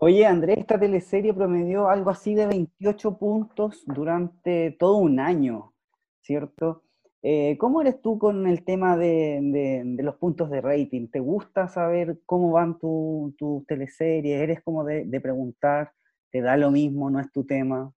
[0.00, 5.74] Oye, Andrés, esta teleserie promedió algo así de 28 puntos durante todo un año,
[6.20, 6.84] ¿cierto?
[7.24, 11.06] Eh, ¿Cómo eres tú con el tema de, los puntos de rating?
[11.06, 14.40] ¿Te gusta saber cómo van tus tu teleseries?
[14.40, 15.92] ¿Eres como de, preguntar?
[16.30, 17.10] ¿Te da lo mismo?
[17.10, 17.92] ¿No es tu tema?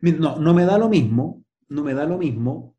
[0.00, 2.74] No, no me da lo mismo, no me da lo mismo,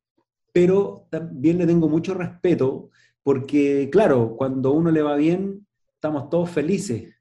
[0.51, 2.89] pero también le tengo mucho respeto
[3.21, 7.13] porque, claro, cuando uno le va bien, estamos todos felices,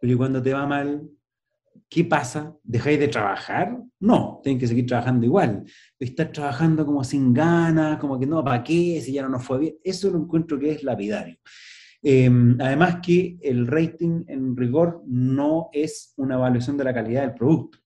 [0.00, 1.08] pero cuando te va mal,
[1.88, 2.56] ¿qué pasa?
[2.62, 3.78] ¿Dejáis de trabajar?
[4.00, 5.64] No, tienen que seguir trabajando igual.
[5.98, 9.00] Estar trabajando como sin ganas, como que no, ¿para qué?
[9.00, 9.76] Si ya no nos fue bien.
[9.82, 11.36] Eso lo encuentro que es lapidario.
[12.02, 17.34] Em, además que el rating en rigor no es una evaluación de la calidad del
[17.34, 17.78] producto.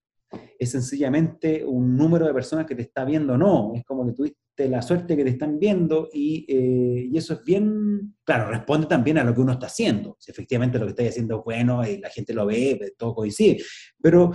[0.59, 3.72] Es sencillamente un número de personas que te está viendo o no.
[3.74, 4.12] Es como que
[4.55, 9.18] tuviste la suerte que te están viendo eh, y, eso es bien, claro, responde también
[9.18, 10.16] a lo que uno está haciendo.
[10.18, 13.14] Si efectivamente lo que está haciendo es bueno y la gente lo ve, pues, todo
[13.14, 13.62] coincide,
[14.00, 14.32] pero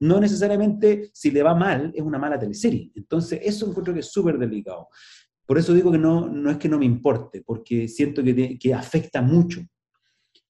[0.00, 2.90] no necesariamente si le va mal es una mala teleserie.
[2.94, 4.88] Entonces, eso encuentro que es súper delicado.
[5.46, 8.74] Por eso digo que no, no es que no me importe, porque siento que, que
[8.74, 9.60] afecta mucho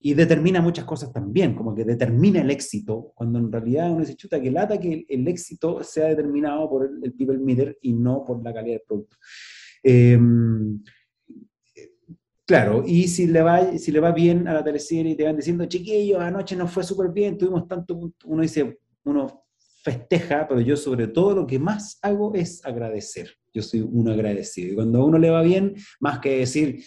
[0.05, 4.17] y determina muchas cosas también, como que determina el éxito, cuando en realidad uno dice,
[4.17, 8.43] chuta, que lata que el, éxito sea determinado por el, people meter y no por
[8.43, 9.17] la calidad del producto.
[9.83, 10.83] Em,
[12.45, 15.37] claro, y si le, va, si le va bien a la teleserie y te van
[15.37, 19.45] diciendo, chiquillos, anoche nos fue súper bien, tuvimos tanto, uno dice, uno
[19.85, 23.31] festeja, pero yo sobre todo lo que más hago es agradecer.
[23.55, 24.73] Yo soy un agradecido.
[24.73, 26.83] Y cuando a uno le va bien, más que decir,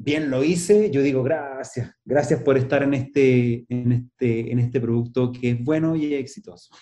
[0.00, 4.80] bien lo hice, yo digo gracias, gracias por estar en este, en este, en este
[4.80, 6.74] producto que es bueno y exitoso.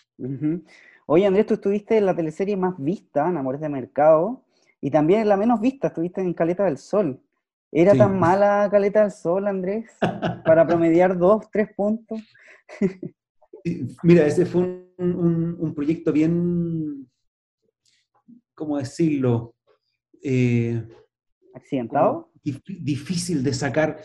[1.06, 4.44] Oye Andrés, tú estuviste en la teleserie más vista, en Amores de Mercado,
[4.80, 7.20] y también en la menos vista, estuviste en Caleta del Sol.
[7.72, 9.90] ¿Era tan mala Caleta del Sol, Andrés,
[10.44, 12.20] para promediar dos, tres puntos?
[14.04, 14.62] Mira, ese fue
[14.96, 17.10] un, proyecto bien,
[18.54, 19.56] ¿cómo decirlo?
[20.22, 20.86] Eh,
[21.52, 22.27] ¿Accidentado?
[22.42, 24.00] Difícil de sacar.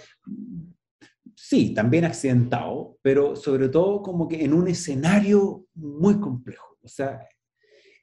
[1.36, 6.78] Sí, también accidentado, pero sobre todo como que en un escenario muy complejo.
[6.84, 7.28] O sea,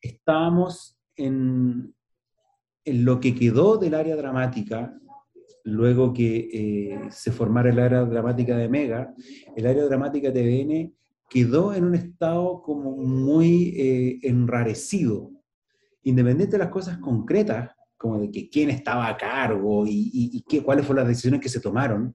[0.02, 1.94] estábamos en,
[2.84, 4.98] en lo que quedó del área dramática,
[5.64, 9.14] luego que eh, se formara el área dramática de Mega,
[9.56, 10.94] el área dramática de TVN
[11.28, 15.30] quedó en un estado como muy eh, enrarecido.
[16.02, 17.70] Independiente de las cosas concretas
[18.00, 21.60] como de que quién estaba a cargo y, qué, cuáles fueron las decisiones que se
[21.60, 22.14] tomaron,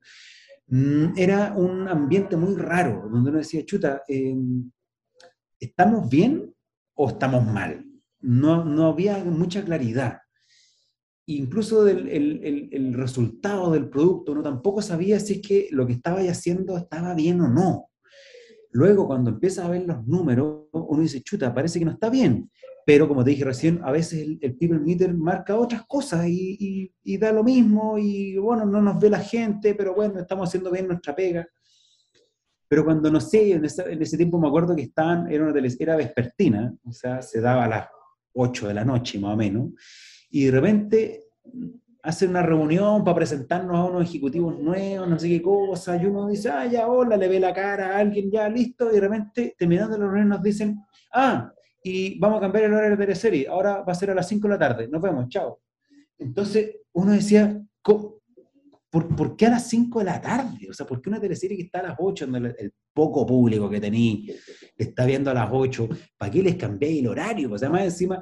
[0.67, 4.71] mm, era un ambiente muy raro, donde uno decía, chuta, em,
[5.59, 6.51] ¿estamos bien
[6.95, 7.85] o estamos mal?
[8.19, 10.21] No, no había mucha claridad.
[11.27, 15.93] Incluso el, el, el, resultado del producto, uno tampoco sabía si es que lo que
[15.93, 17.89] estaba haciendo estaba bien o no.
[18.71, 22.49] Luego, cuando empieza a ver los números, uno dice, chuta, parece que no está bien
[22.85, 27.31] pero como te dije recién, a veces el, people meter marca otras cosas y, da
[27.31, 31.15] lo mismo y bueno, no nos ve la gente, pero bueno, estamos haciendo bien nuestra
[31.15, 31.47] pega.
[32.67, 36.75] Pero cuando no sé, en, ese tiempo me acuerdo que estaban, era una era vespertina,
[36.83, 37.87] o sea, se daba a las
[38.33, 39.69] 8 de la noche más o menos,
[40.29, 41.23] y de repente
[42.03, 46.27] hacen una reunión para presentarnos a unos ejecutivos nuevos, no sé qué cosa, y uno
[46.27, 49.55] dice, ah, ya, hola, le ve la cara a alguien, ya, listo, y de repente,
[49.57, 50.79] terminando la reunión, nos dicen,
[51.13, 51.51] ah,
[51.87, 53.47] y vamos a cambiar el horario de la serie.
[53.47, 54.87] Ahora va a ser a las 5 de la tarde.
[54.87, 55.61] Nos vemos, chao.
[56.17, 60.67] Entonces uno decía, ¿por, qué a las 5 de la tarde?
[60.67, 63.69] O sea, ¿por qué una teleserie que está a las 8, donde el, poco público
[63.69, 64.31] que tení
[64.75, 67.49] está viendo a las 8, ¿para qué les cambié el horario?
[67.49, 68.19] Pues además encima,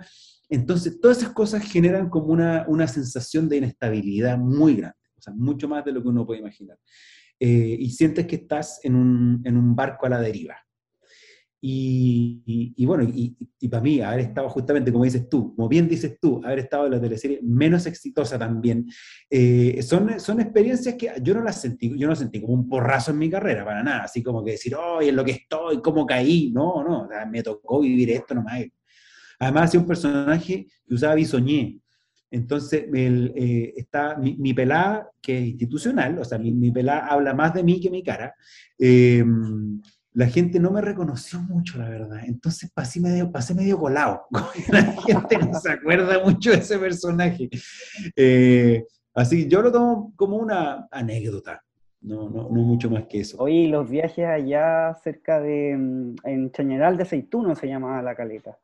[0.49, 5.31] entonces todas esas cosas generan como una, una sensación de inestabilidad muy grande, o sea,
[5.33, 6.77] mucho más de lo que uno puede imaginar.
[7.39, 10.57] Eh, y sientes que estás en un, en un barco a la deriva.
[11.65, 16.41] Y, bueno, y, para mí, haber estado justamente, como dices tú, como bien dices tú,
[16.43, 18.85] haber estado en la teleserie menos exitosa también,
[19.29, 23.11] eh, son, son experiencias que yo no las sentí, yo no sentí como un porrazo
[23.11, 26.05] en mi carrera, para nada, así como que decir, oh, en lo que estoy, cómo
[26.05, 28.65] caí, no, no, me tocó vivir esto nomás.
[29.39, 31.79] Además, hacía un personaje que usaba bisoñé,
[32.29, 37.33] entonces, eh, está mi, mi, pelada, que es institucional, o sea, mi, mi pelada habla
[37.33, 38.35] más de mí que mi cara,
[38.77, 39.23] eh,
[40.13, 42.21] la gente no me reconoció mucho, la verdad.
[42.25, 44.23] Entonces pasé medio, pasé medio colado.
[44.71, 47.49] la gente no se acuerda mucho de ese personaje.
[48.15, 51.63] Eh, así, yo lo tomo como una anécdota.
[52.01, 53.37] No, no, no mucho más que eso.
[53.39, 58.59] Oye, los viajes allá cerca de, mm, en Chañaral de Aceituno se llamaba la caleta.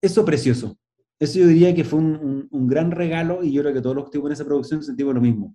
[0.00, 0.78] Eso precioso.
[1.18, 4.04] Eso yo diría que fue un, un, gran regalo y yo creo que todos los
[4.04, 5.54] que estuvimos en esa producción sentimos lo mismo.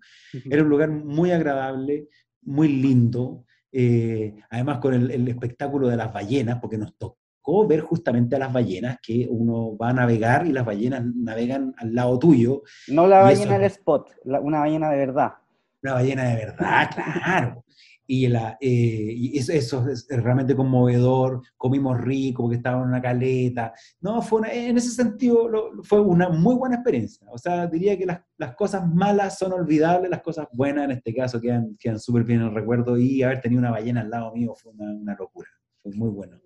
[0.50, 2.08] Era un lugar muy agradable,
[2.42, 8.36] muy lindo, eh, además con el, espectáculo de las ballenas, porque nos tocó ver justamente
[8.36, 12.64] a las ballenas, que uno va a navegar y las ballenas navegan al lado tuyo.
[12.88, 15.34] No la ballena del spot, una ballena de verdad.
[15.82, 17.64] Una ballena de verdad, claro
[18.12, 23.72] y, la, eh, eso, es realmente conmovedor, comimos rico porque estaba en una caleta.
[24.02, 25.48] No, fue en ese sentido
[25.84, 27.28] fue una muy buena experiencia.
[27.32, 31.14] O sea, diría que las, las, cosas malas son olvidables, las cosas buenas en este
[31.14, 34.34] caso quedan, quedan súper bien en el recuerdo y haber tenido una ballena al lado
[34.34, 35.50] mío fue una, una locura,
[35.84, 36.40] fue muy bueno.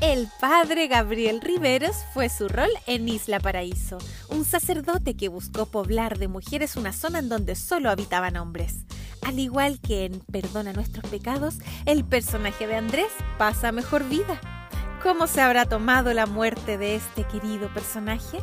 [0.00, 3.98] El padre Gabriel Riveros fue su rol en Isla Paraíso,
[4.30, 8.86] un sacerdote que buscó poblar de mujeres una zona en donde solo habitaban hombres.
[9.22, 13.08] Al igual que en Perdona nuestros pecados, el personaje de Andrés
[13.38, 14.40] pasa mejor vida.
[15.02, 18.38] ¿Cómo se habrá tomado la muerte de este querido personaje?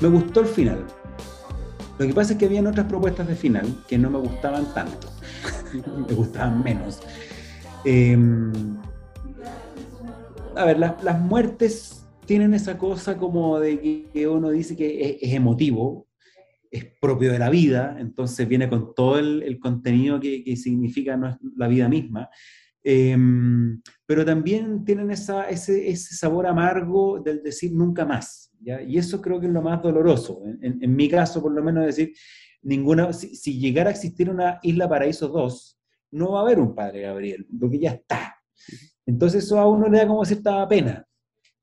[0.00, 0.86] Me gustó el final.
[1.98, 5.08] Lo que pasa es que habían otras propuestas de final que no me gustaban tanto.
[6.08, 7.00] me gustaban menos.
[7.84, 8.52] Em,
[10.54, 16.05] a ver, las muertes tienen esa cosa como de que uno dice que es emotivo,
[16.70, 21.88] es propio de la vida, entonces viene con todo el, contenido que, significa la vida
[21.88, 22.28] misma.
[22.88, 28.52] Em, pero también tienen esa, ese, ese, sabor amargo del decir nunca más.
[28.60, 30.42] Y eso creo que es lo más doloroso.
[30.60, 32.12] En, mi caso, por lo menos, decir,
[32.62, 35.78] ninguna, si, llegara a existir una Isla Paraíso 2,
[36.12, 38.36] no va a haber un Padre Gabriel, porque ya está.
[39.04, 41.06] Entonces eso a uno le da como cierta pena.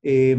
[0.02, 0.36] Eh,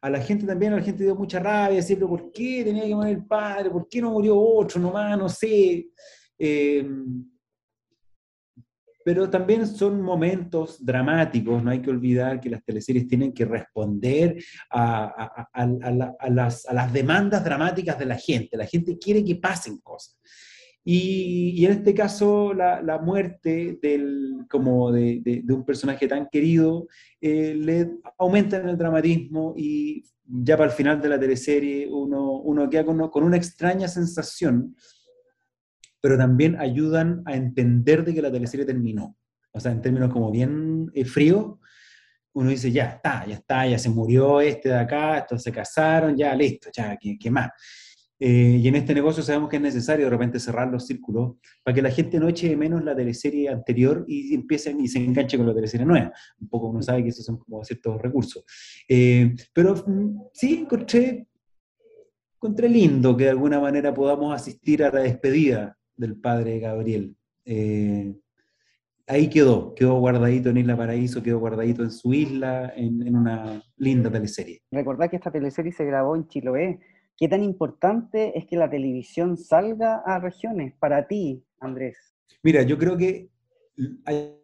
[0.00, 2.94] a la gente también, a la gente dio mucha rabia, decirle, ¿por qué tenía que
[2.94, 3.70] morir el padre?
[3.70, 5.18] ¿Por qué no murió otro nomás?
[5.18, 5.88] No sé.
[6.38, 6.88] Eh,
[9.08, 14.36] pero también son momentos dramáticos, no hay que olvidar que las teleseries tienen que responder
[14.70, 15.48] a,
[16.28, 20.20] las, a, las, demandas dramáticas de la gente, la gente quiere que pasen cosas.
[20.90, 26.88] Y, en este caso, la, muerte del, como de, un personaje tan querido
[27.20, 32.40] eh, le aumenta en el dramatismo y ya para el final de la teleserie uno,
[32.40, 34.74] uno queda con, con, una extraña sensación,
[36.00, 39.14] pero también ayudan a entender de que la teleserie terminó.
[39.52, 41.60] O sea, en términos como bien eh, frío,
[42.32, 46.16] uno dice, ya está, ya está, ya se murió este de acá, estos se casaron,
[46.16, 47.50] ya listo, ya, ¿qué, qué más?
[48.20, 51.74] Eh, y en este negocio sabemos que es necesario de repente cerrar los círculos para
[51.74, 55.36] que la gente no eche de menos la teleserie anterior y empiecen y se enganche
[55.36, 56.12] con la teleserie nueva.
[56.40, 58.44] Un poco uno sabe que esos son como ciertos recursos.
[58.88, 61.28] Eh, pero mm, sí, encontré,
[62.34, 67.14] encontré lindo que de alguna manera podamos asistir a la despedida del padre Gabriel.
[67.44, 68.12] Eh,
[69.06, 73.62] ahí quedó, quedó guardadito en Isla Paraíso, quedó guardadito en su isla, en, en una
[73.76, 74.60] linda teleserie.
[74.72, 76.80] Recordad que esta teleserie se grabó en Chiloé
[77.18, 81.96] ¿Qué tan importante es que la televisión salga a regiones para ti, Andrés?
[82.44, 83.28] Mira, yo creo que
[84.04, 84.36] hay,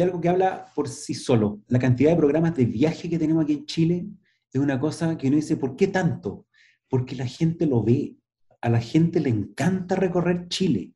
[0.00, 1.60] algo que habla por sí solo.
[1.68, 4.06] La cantidad de programas de viaje que tenemos aquí en Chile
[4.50, 6.46] es una cosa que uno dice, ¿por qué tanto?
[6.88, 8.16] Porque la gente lo ve.
[8.62, 10.94] A la gente le encanta recorrer Chile.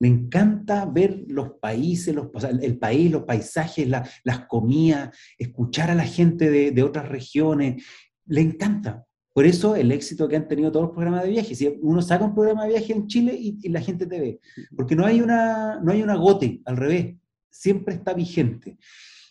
[0.00, 6.04] Le encanta ver los países, los, el país, los paisajes, las comidas, escuchar a la
[6.04, 7.84] gente de, de otras regiones.
[8.26, 9.06] Le encanta.
[9.34, 11.56] Por eso el éxito que han tenido todos los programas de viaje.
[11.56, 14.40] Si uno saca un programa de viaje en Chile y, la gente te ve,
[14.76, 17.16] porque no hay, una, no hay una al revés,
[17.50, 18.78] siempre está vigente.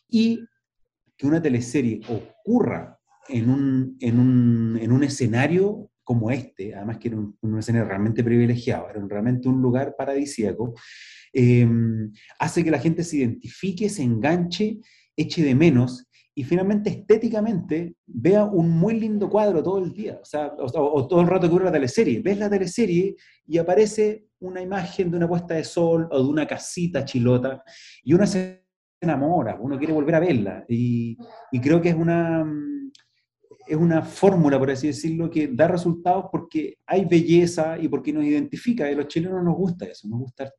[0.10, 0.46] Y
[1.16, 3.00] que una teleserie ocurra
[3.30, 8.26] en un, en un, en un escenario como este, además que era un, escenario realmente
[8.26, 10.74] privilegiado, era realmente un lugar paradisíaco,
[11.32, 11.66] eh,
[12.40, 14.80] hace que la gente se identifique, se enganche,
[15.16, 20.26] eche de menos y finalmente estéticamente vea un muy lindo cuadro todo el día, o,
[20.26, 22.22] sea, o, todo el rato que dura la teleserie.
[22.22, 23.16] Ves la teleserie
[23.46, 27.64] y aparece una imagen de una puesta de sol o de una casita chilota
[28.04, 28.66] y uno se
[29.00, 30.66] enamora, uno quiere volver a verla.
[30.68, 31.18] Y,
[31.52, 32.44] y creo que es una,
[33.68, 38.24] es una fórmula, por así decirlo, que da resultados porque hay belleza y porque nos
[38.24, 38.90] identifica.
[38.90, 40.52] Y a los chilenos nos gusta eso, nos gusta.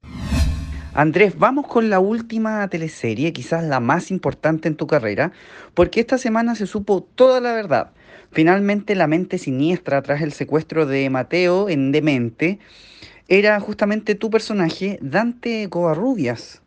[0.97, 5.33] Andrés, vamos con la última teleserie, quizás la más importante en tu carrera,
[5.75, 7.91] porque esta semana se supo toda la verdad.
[8.31, 12.61] Finalmente, la mente siniestra tras el secuestro de Mateo en Demente
[13.27, 16.63] era justamente tu personaje, Dante Covarrubias.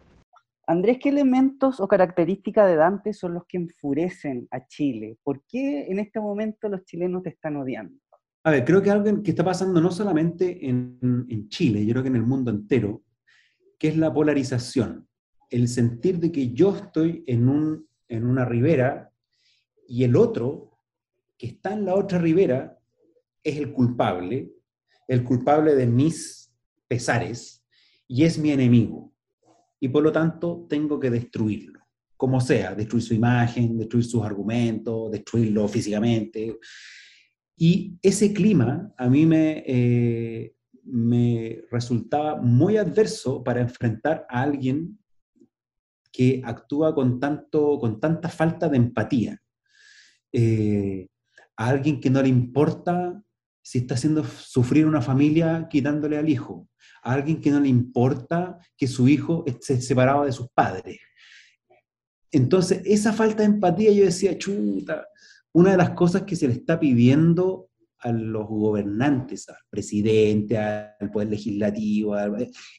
[0.67, 5.15] Andrés, ¿qué elementos o características de Dante son los que enfurecen a Chile?
[5.23, 7.95] ¿Por qué en este momento los chilenos te están odiando?
[8.43, 12.03] A ver, creo que algo que está pasando no solamente en, en Chile, yo creo
[12.03, 13.03] que en el mundo entero,
[13.77, 15.07] que es la polarización,
[15.49, 19.11] el sentir de que yo estoy en, un, en una ribera
[19.87, 20.79] y el otro,
[21.37, 22.77] que está en la otra ribera,
[23.43, 24.51] es el culpable,
[25.07, 26.51] el culpable de mis
[26.87, 27.65] pesares,
[28.07, 29.13] y es mi enemigo.
[29.79, 31.79] y por lo tanto tengo que destruirlo,
[32.15, 36.57] como sea, destruir su imagen, destruir sus argumentos, destruirlo físicamente.
[37.55, 40.55] Y ese clima a mí me, eh,
[40.87, 44.99] me resultaba muy adverso para enfrentar a alguien
[46.11, 49.41] que actúa con, tanto, con tanta falta de empatía.
[50.31, 51.07] Eh,
[51.57, 53.21] a alguien que no le importa
[53.61, 56.69] si está haciendo sufrir una familia quitándole al hijo,
[57.03, 60.99] a alguien que no le importa que su hijo esté separado de sus padres.
[62.31, 65.07] Entonces, esa falta de empatía, yo decía, chuta,
[65.51, 67.66] una de las cosas que se le está pidiendo
[67.99, 72.15] a los gobernantes, al presidente, al poder legislativo,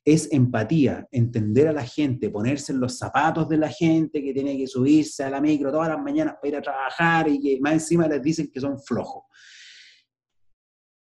[0.04, 4.56] es empatía, entender a la gente, ponerse en los zapatos de la gente que tiene
[4.56, 7.74] que subirse a la micro todas las mañanas para ir a trabajar y que más
[7.74, 9.24] encima les dicen que son flojos.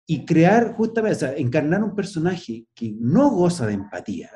[0.08, 4.32] Y crear justamente, o encarnar un personaje que no goza de empatía.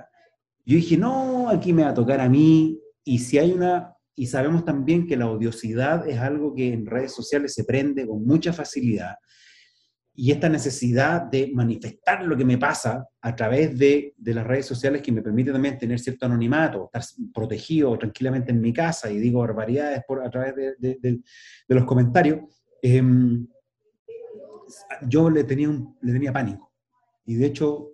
[0.66, 4.28] Yo dije, no, aquí me va a tocar a mí, y si hay una, y
[4.28, 8.54] sabemos también que la odiosidad es algo que en redes sociales se prende con mucha
[8.54, 9.16] facilidad,
[10.14, 14.66] y esta necesidad de manifestar lo que me pasa a través de, de, las redes
[14.66, 17.04] sociales que me permite también tener cierto anonimato, estar
[17.34, 21.86] protegido tranquilamente en mi casa y digo barbaridades por, a través de, de, de los
[21.86, 22.42] comentarios,
[22.82, 23.02] eh,
[25.08, 26.72] yo le tenía, un, le tenía pánico.
[27.26, 27.90] Y de hecho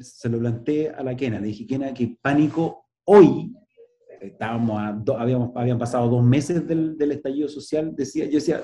[0.00, 3.54] se lo planteé a la Kena, le dije, Kena, que pánico hoy,
[4.20, 8.62] estábamos habíamos, habían pasado dos meses del, del estallido social, decía, yo decía,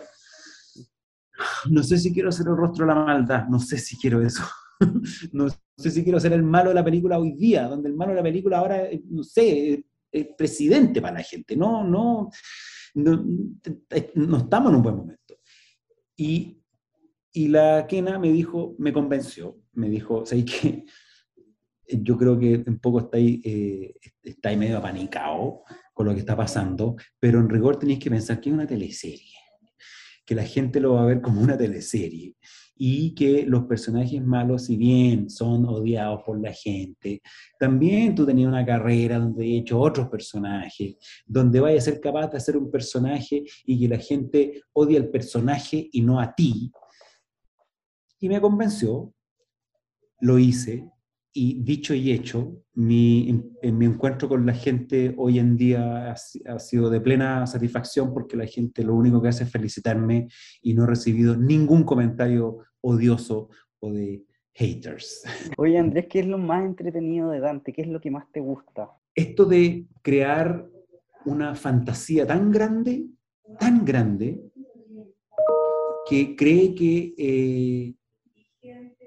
[1.71, 4.43] no sé si quiero ser el rostro de la maldad, no sé si quiero eso.
[5.33, 8.13] no sé si quiero ser el malo de la película hoy día, donde el malo
[8.13, 11.57] de la película ahora, no sé, es presidente para la gente.
[11.57, 12.31] No, no,
[12.95, 13.25] no,
[14.15, 15.39] no estamos en un buen momento.
[16.17, 16.63] Y,
[17.33, 20.85] y la Kena me dijo, me convenció, me dijo, ¿sabes qué?
[21.91, 25.63] Yo creo que un poco está ahí, eh, está medio apanicado
[25.95, 29.38] con lo que está pasando, pero en rigor tenéis que pensar que es una teleserie
[30.29, 32.37] que la gente lo va a ver como una teleserie
[32.77, 37.23] y que los personajes malos, si bien son odiados por la gente,
[37.59, 42.27] también tú tenías una carrera donde he hecho otros personajes, donde vaya a ser capaz
[42.27, 46.71] de hacer un personaje y que la gente odie al personaje y no a ti.
[48.21, 49.15] Y me convenció,
[50.21, 50.91] lo hice,
[51.41, 56.59] y dicho y hecho, mi, en, mi encuentro con la gente hoy en día ha,
[56.59, 60.27] sido de plena satisfacción porque la gente lo único que hace es felicitarme
[60.63, 65.23] y no he recibido ningún comentario odioso o de haters.
[65.59, 67.73] Oye Andrés, ¿qué es lo más entretenido de Dante?
[67.73, 68.91] ¿Qué es lo que más te gusta?
[69.15, 70.69] Esto de crear
[71.25, 73.07] una fantasía tan grande,
[73.61, 74.43] tan grande,
[76.11, 77.95] que cree que, eh,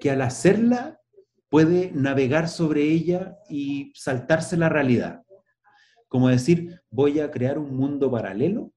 [0.00, 1.01] que al hacerla
[1.52, 5.22] puede navegar sobre ella y saltarse la realidad.
[6.08, 8.72] Como decir, voy a crear un mundo paralelo,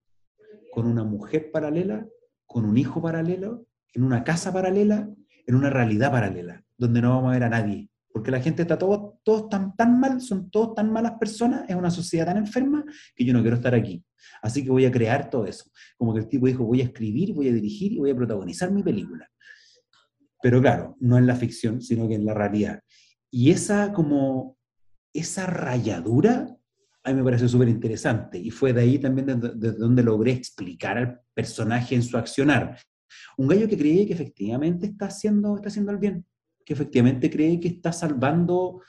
[0.73, 2.05] con una mujer paralela,
[2.45, 5.09] con un hijo paralelo, en una casa paralela,
[5.47, 7.89] en una realidad paralela, donde no vamos a ver a nadie.
[8.11, 11.91] Porque la gente está todo, tan, tan mal, son todos tan malas personas, es una
[11.91, 12.83] sociedad tan enferma
[13.15, 14.03] que yo no quiero estar aquí.
[14.41, 15.71] Así que voy a crear todo eso.
[15.97, 18.69] Como que el tipo dijo, voy a escribir, voy a dirigir y voy a protagonizar
[18.69, 19.29] mi película
[20.45, 22.79] pero claro, no en la ficción, sino que en la realidad.
[23.31, 24.59] Y esa como,
[25.11, 26.55] esa rayadura
[27.03, 30.99] a mí me pareció súper interesante y fue de ahí también desde, donde logré explicar
[30.99, 32.77] al personaje en su accionar.
[33.39, 36.23] Un gallo que cree que efectivamente está haciendo, está haciendo el bien,
[36.63, 38.83] que efectivamente cree que está salvando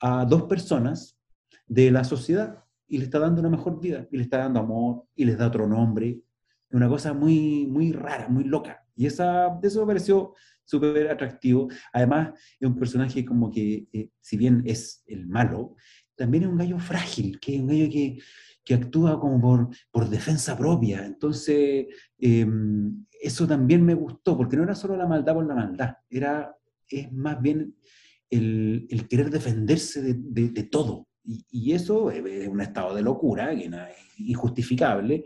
[0.00, 1.18] a dos personas
[1.66, 5.04] de la sociedad y le está dando una mejor vida, y le está dando amor,
[5.14, 6.22] y les da otro nombre.
[6.70, 8.86] Una cosa muy, muy rara, muy loca.
[8.96, 10.32] Y esa, eso me pareció
[10.64, 11.68] súper atractivo.
[11.92, 15.76] Además, es un personaje como que, eh, si bien es el malo,
[16.16, 18.18] también es un gallo frágil, que es un gallo que,
[18.64, 21.04] que actúa como por, por defensa propia.
[21.04, 21.86] Entonces,
[22.18, 26.56] em, eso también me gustó, porque no era solo la maldad por la maldad, era,
[26.88, 27.74] es más bien
[28.30, 31.08] el, el querer defenderse de, de, todo.
[31.24, 33.72] Y, y, eso es un estado de locura, que es
[34.18, 35.24] injustificable,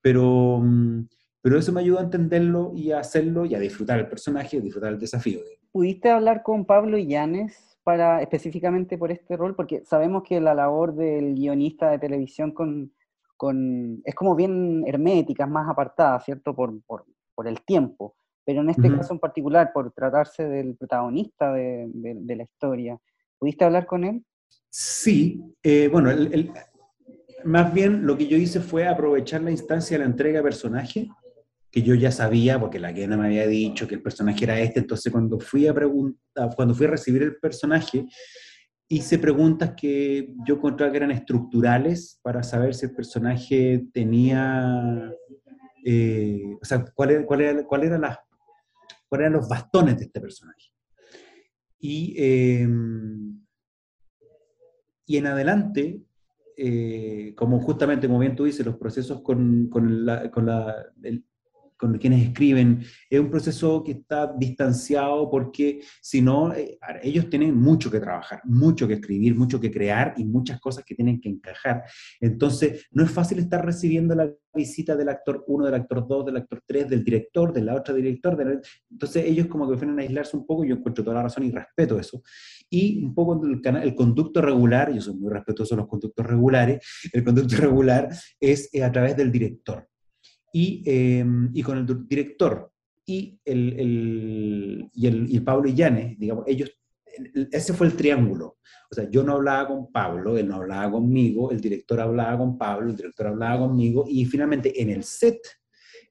[0.00, 0.60] pero...
[0.62, 1.06] Mm,
[1.42, 4.60] pero eso me ayudó a entenderlo y a hacerlo y a disfrutar el personaje, a
[4.60, 5.40] disfrutar el desafío.
[5.72, 9.56] ¿Pudiste hablar con Pablo Llanes para, específicamente por este rol?
[9.56, 12.92] Porque sabemos que la labor del guionista de televisión con,
[13.36, 16.54] con, es como bien hermética, es más apartada, ¿cierto?
[16.54, 18.14] Por, por, por el tiempo.
[18.44, 22.98] Pero en este caso en particular, por tratarse del protagonista de, de, la historia,
[23.38, 24.24] ¿pudiste hablar con él?
[24.68, 26.50] Sí, eh, bueno, el,
[27.44, 31.08] más bien lo que yo hice fue aprovechar la instancia de la entrega de personaje
[31.72, 34.80] que yo ya sabía, porque la Kena me había dicho que el personaje era este,
[34.80, 38.04] entonces cuando fui a preguntar, cuando fui a recibir el personaje,
[38.88, 45.10] hice preguntas que yo encontraba que eran estructurales para saber si el personaje tenía,
[45.82, 48.18] eh, o sea, cuál era, cuál cuál era las,
[49.08, 50.74] cuáles eran los bastones de este personaje.
[51.78, 53.42] Y, em,
[55.06, 56.02] y en adelante,
[56.58, 60.86] eh, como justamente, como bien tú dices, los procesos con, con, la, la,
[61.82, 67.56] con quienes escriben, es un proceso que está distanciado porque si no, eh, ellos tienen
[67.56, 71.28] mucho que trabajar, mucho que escribir, mucho que crear y muchas cosas que tienen que
[71.28, 71.82] encajar.
[72.20, 76.36] Entonces, no es fácil estar recibiendo la visita del actor 1, del actor 2, del
[76.36, 78.62] actor 3, del director, de la otra director.
[78.88, 81.98] Entonces, ellos como que prefieren aislarse un poco, yo encuentro toda la razón y respeto
[81.98, 82.22] eso.
[82.70, 86.24] Y un poco el, canal, el conducto regular, yo soy muy respetuoso de los conductos
[86.24, 86.78] regulares,
[87.12, 88.08] el conducto regular
[88.38, 89.88] es eh, a través del director
[90.52, 92.70] y, em, y con el director
[93.06, 96.70] y el, el, y el, y Pablo Illanes, digamos, ellos,
[97.50, 98.58] ese fue el triángulo.
[98.90, 102.58] O sea, yo no hablaba con Pablo, él no hablaba conmigo, el director hablaba con
[102.58, 105.40] Pablo, el director hablaba conmigo, y finalmente en el set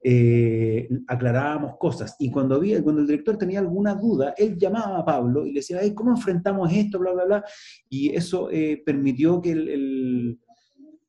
[0.04, 2.16] eh, aclarábamos cosas.
[2.20, 5.60] Y cuando, había, cuando el director tenía alguna duda, él llamaba a Pablo y le
[5.60, 7.00] decía, ¿cómo enfrentamos esto?
[7.00, 7.46] Bla, bla, bla.
[7.88, 10.40] Y eso eh, permitió que el, el,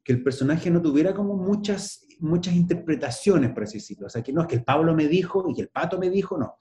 [0.05, 4.07] que el personaje no tuviera como muchas muchas interpretaciones, por así decirlo.
[4.07, 6.39] O sea, que no es que el Pablo me dijo y el Pato me dijo,
[6.39, 6.57] no.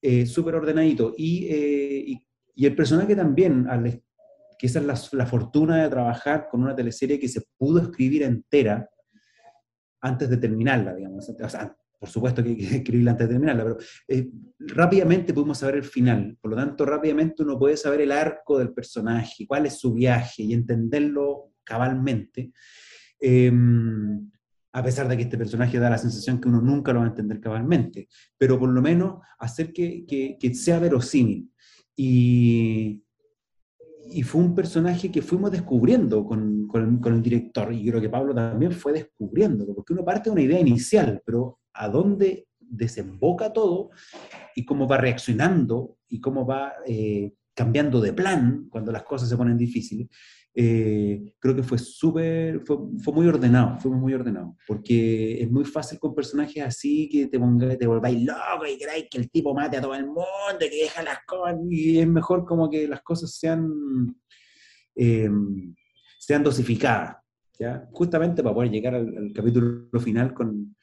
[0.00, 1.14] Eh, Súper ordenadito.
[1.18, 3.66] Eh, y, y, el personaje también,
[4.58, 8.88] que esa es la, fortuna de trabajar con una teleserie que se pudo escribir entera
[10.00, 11.28] antes de terminarla, digamos.
[11.28, 13.78] O sea, por supuesto que hay que escribirla antes de terminarla, pero
[14.08, 16.38] eh, rápidamente pudimos saber el final.
[16.40, 20.44] Por lo tanto, rápidamente uno puede saber el arco del personaje, cuál es su viaje
[20.44, 22.52] y entenderlo cabalmente.
[23.18, 23.50] Eh,
[24.76, 27.08] a pesar de que este personaje da la sensación que uno nunca lo va a
[27.08, 31.50] entender cabalmente, pero por lo menos hacer que, que, sea verosímil.
[31.96, 33.02] Y,
[34.10, 38.34] y, fue un personaje que fuimos descubriendo con, con, el director, y creo que Pablo
[38.34, 43.88] también fue descubriendo, porque uno parte de una idea inicial, pero a dónde desemboca todo
[44.54, 49.38] y cómo va reaccionando y cómo va eh, cambiando de plan cuando las cosas se
[49.38, 50.08] ponen difíciles,
[50.58, 55.66] eh, creo que fue súper, fue, fue, muy ordenado, fue muy ordenado, porque es muy
[55.66, 59.52] fácil con personajes así que te, ponga, te volváis loco y creáis que el tipo
[59.52, 60.24] mate a todo el mundo,
[60.58, 64.16] que deja las cosas, y es mejor como que las cosas sean,
[64.94, 65.28] eh,
[66.18, 67.18] sean dosificadas,
[67.58, 67.86] ¿ya?
[67.92, 70.74] justamente para poder llegar al, capítulo final con,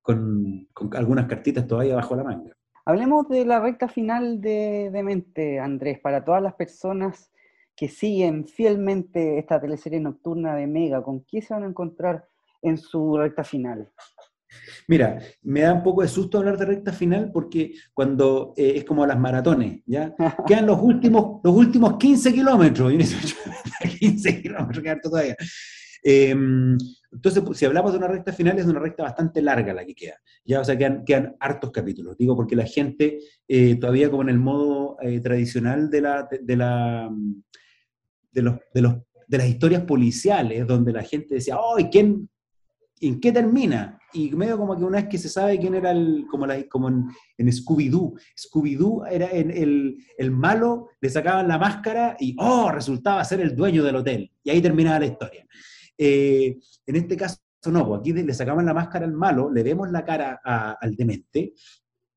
[0.00, 2.56] con, con, algunas cartitas todavía bajo la manga.
[2.86, 7.30] Hablemos de la recta final de, de Mente, Andrés, para todas las personas
[7.76, 12.28] que siguen fielmente esta teleserie nocturna de Mega, ¿con qué se van a encontrar
[12.62, 13.90] en su recta final?
[14.88, 18.84] Mira, me da un poco de susto hablar de recta final porque cuando eh, es
[18.84, 20.14] como las maratones, ¿ya?
[20.46, 22.92] Quedan los últimos, los últimos 15 kilómetros,
[23.98, 25.36] 15 kilómetros, quedan todavía.
[26.04, 26.76] Em,
[27.12, 30.16] entonces, si hablamos de una recta final, es una recta bastante larga la que queda,
[30.44, 30.60] ¿ya?
[30.60, 34.38] O sea, quedan, quedan hartos capítulos, digo, porque la gente eh, todavía como en el
[34.38, 37.10] modo eh, tradicional de la, de la
[38.32, 38.94] de, los, de, los,
[39.26, 42.28] de las historias policiales, donde la gente decía, oh, quién,
[43.00, 43.98] ¿en qué termina?
[44.14, 46.88] Y medio como que una vez que se sabe quién era el, como, la, como
[46.88, 47.06] en,
[47.38, 53.56] Scooby-Doo, Scooby-Doo era el, el, malo, le sacaban la máscara y, oh, resultaba ser el
[53.56, 54.30] dueño del hotel.
[54.42, 55.46] Y ahí terminaba la historia.
[55.96, 59.90] Eh, en este caso, no, pues aquí le sacaban la máscara al malo, le vemos
[59.90, 61.54] la cara al demente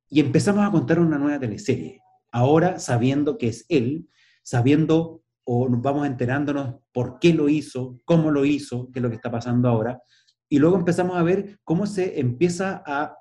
[0.09, 2.01] y empezamos a contar una nueva teleserie.
[2.31, 4.09] Ahora sabiendo que es él,
[4.43, 9.09] sabiendo o nos vamos enterándonos por qué lo hizo, cómo lo hizo, qué es lo
[9.09, 10.01] que está pasando ahora,
[10.49, 13.15] y luego empezamos a ver cómo se empieza a,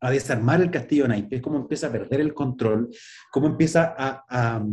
[0.00, 2.90] a desarmar el castillo naipes, cómo empieza a perder el control,
[3.30, 4.64] cómo empieza a,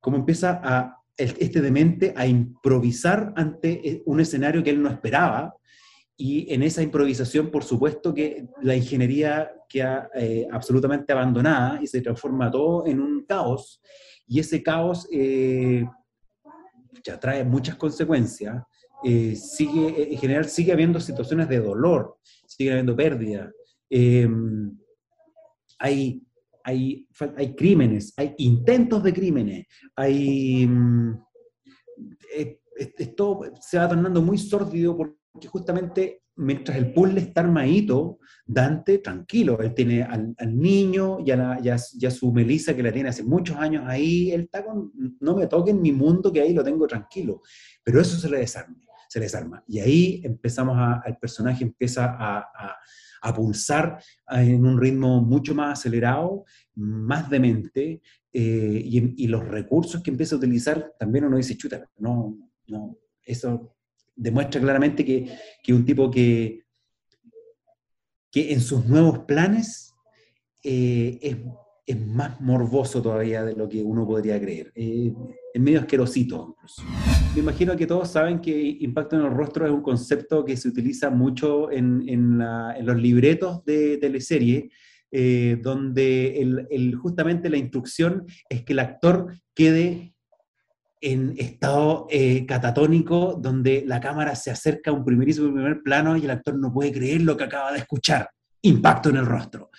[0.00, 5.54] cómo empieza a este demente a improvisar ante eh, un escenario que él no esperaba,
[6.18, 12.00] y en esa improvisación, por supuesto que la ingeniería queda eh, absolutamente abandonada y se
[12.00, 13.82] transforma todo en un caos,
[14.26, 15.84] y ese caos eh,
[17.04, 18.62] ya trae muchas consecuencias.
[19.04, 23.52] Eh, sigue, eh, en general sigue habiendo situaciones de dolor, sigue habiendo pérdida.
[25.78, 26.22] hay,
[26.64, 30.66] hay, hay crímenes, hay intentos de crímenes, hay...
[30.66, 31.22] Mm,
[32.98, 39.58] esto se va tornando muy sórdido porque justamente mientras el puzzle está armadito, Dante tranquilo,
[39.60, 43.84] él tiene al, niño, ya, ya, ya, su Melissa que la tiene hace muchos años
[43.86, 47.42] ahí, él está con, no me toque en mi mundo que ahí lo tengo tranquilo,
[47.82, 48.76] pero eso se le desarme.
[49.08, 49.64] se desarma.
[49.66, 52.46] Y ahí empezamos a, el personaje empieza a,
[53.22, 56.44] a, pulsar en un ritmo mucho más acelerado,
[56.76, 58.00] más demente,
[58.32, 62.98] eh, y, y, los recursos que empieza a utilizar, también uno dice, chuta, no, no,
[63.24, 63.75] eso
[64.16, 66.64] demuestra claramente que, un tipo que,
[68.32, 69.94] que en sus nuevos planes
[70.64, 71.36] eh, es,
[71.86, 74.72] es, más morboso todavía de lo que uno podría creer.
[74.74, 75.12] Eh,
[75.54, 76.56] es medio asquerosito.
[77.34, 80.68] Me imagino que todos saben que impacto en el rostro es un concepto que se
[80.68, 82.38] utiliza mucho en, en,
[82.84, 84.70] los libretos de teleserie,
[85.12, 86.40] eh, donde
[86.70, 90.15] el, justamente la instrucción es que el actor quede
[91.06, 96.24] en estado eh, catatónico, donde la cámara se acerca a un primerísimo primer plano y
[96.24, 98.28] el actor no puede creer lo que acaba de escuchar.
[98.62, 99.70] Impacto en el rostro.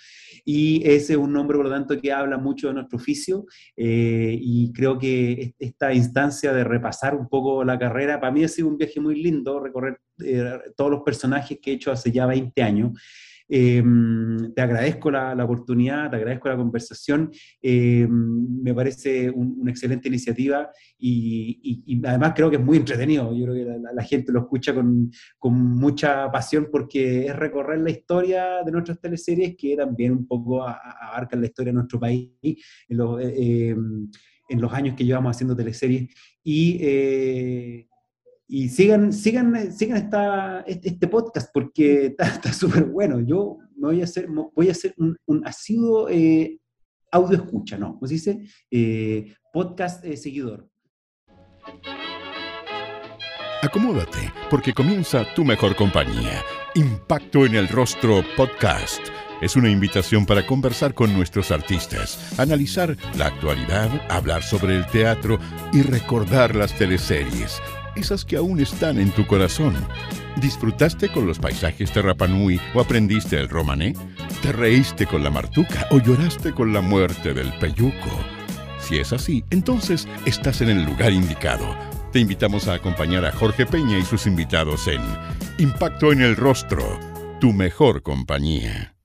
[0.46, 3.44] Y ese es un nombre, por lo tanto, que habla mucho de nuestro oficio
[3.76, 8.48] eh, y creo que esta instancia de repasar un poco la carrera, para mí ha
[8.48, 12.24] sido un viaje muy lindo, recorrer eh, todos los personajes que he hecho hace ya
[12.24, 12.98] 20 años.
[13.48, 17.30] Em, te agradezco la, oportunidad, te agradezco la conversación.
[17.62, 23.34] Em, me parece una excelente iniciativa y, además creo que es muy entretenido.
[23.34, 27.90] Yo creo que la, gente lo escucha con, con, mucha pasión porque es recorrer la
[27.90, 32.96] historia de nuestras teleseries que también un poco abarcan la historia de nuestro país en
[32.96, 34.10] los, eh, em,
[34.48, 36.08] en los años que llevamos haciendo teleseries.
[36.42, 37.88] Y eh,
[38.50, 43.20] y sigan, sigan, sigan esta, este, este podcast porque está súper bueno.
[43.20, 46.58] Yo me voy a hacer, voy a hacer un, un asiduo eh,
[47.12, 47.94] audio escucha, ¿no?
[47.94, 48.40] ¿Cómo se dice?
[48.70, 50.66] Eh, podcast eh, seguidor.
[53.62, 56.42] Acomódate, porque comienza tu mejor compañía.
[56.74, 59.00] Impacto en el Rostro Podcast.
[59.42, 65.38] Es una invitación para conversar con nuestros artistas, analizar la actualidad, hablar sobre el teatro
[65.72, 67.60] y recordar las teleseries
[67.98, 69.74] esas que aún están en tu corazón.
[70.40, 73.94] ¿Disfrutaste con los paisajes de Rapanui o aprendiste el romané?
[74.42, 78.10] ¿Te reíste con la martuca o lloraste con la muerte del peyuco?
[78.80, 81.76] Si es así, entonces estás en el lugar indicado.
[82.12, 85.02] Te invitamos a acompañar a Jorge Peña y sus invitados en
[85.58, 86.98] Impacto en el Rostro,
[87.40, 88.97] tu mejor compañía.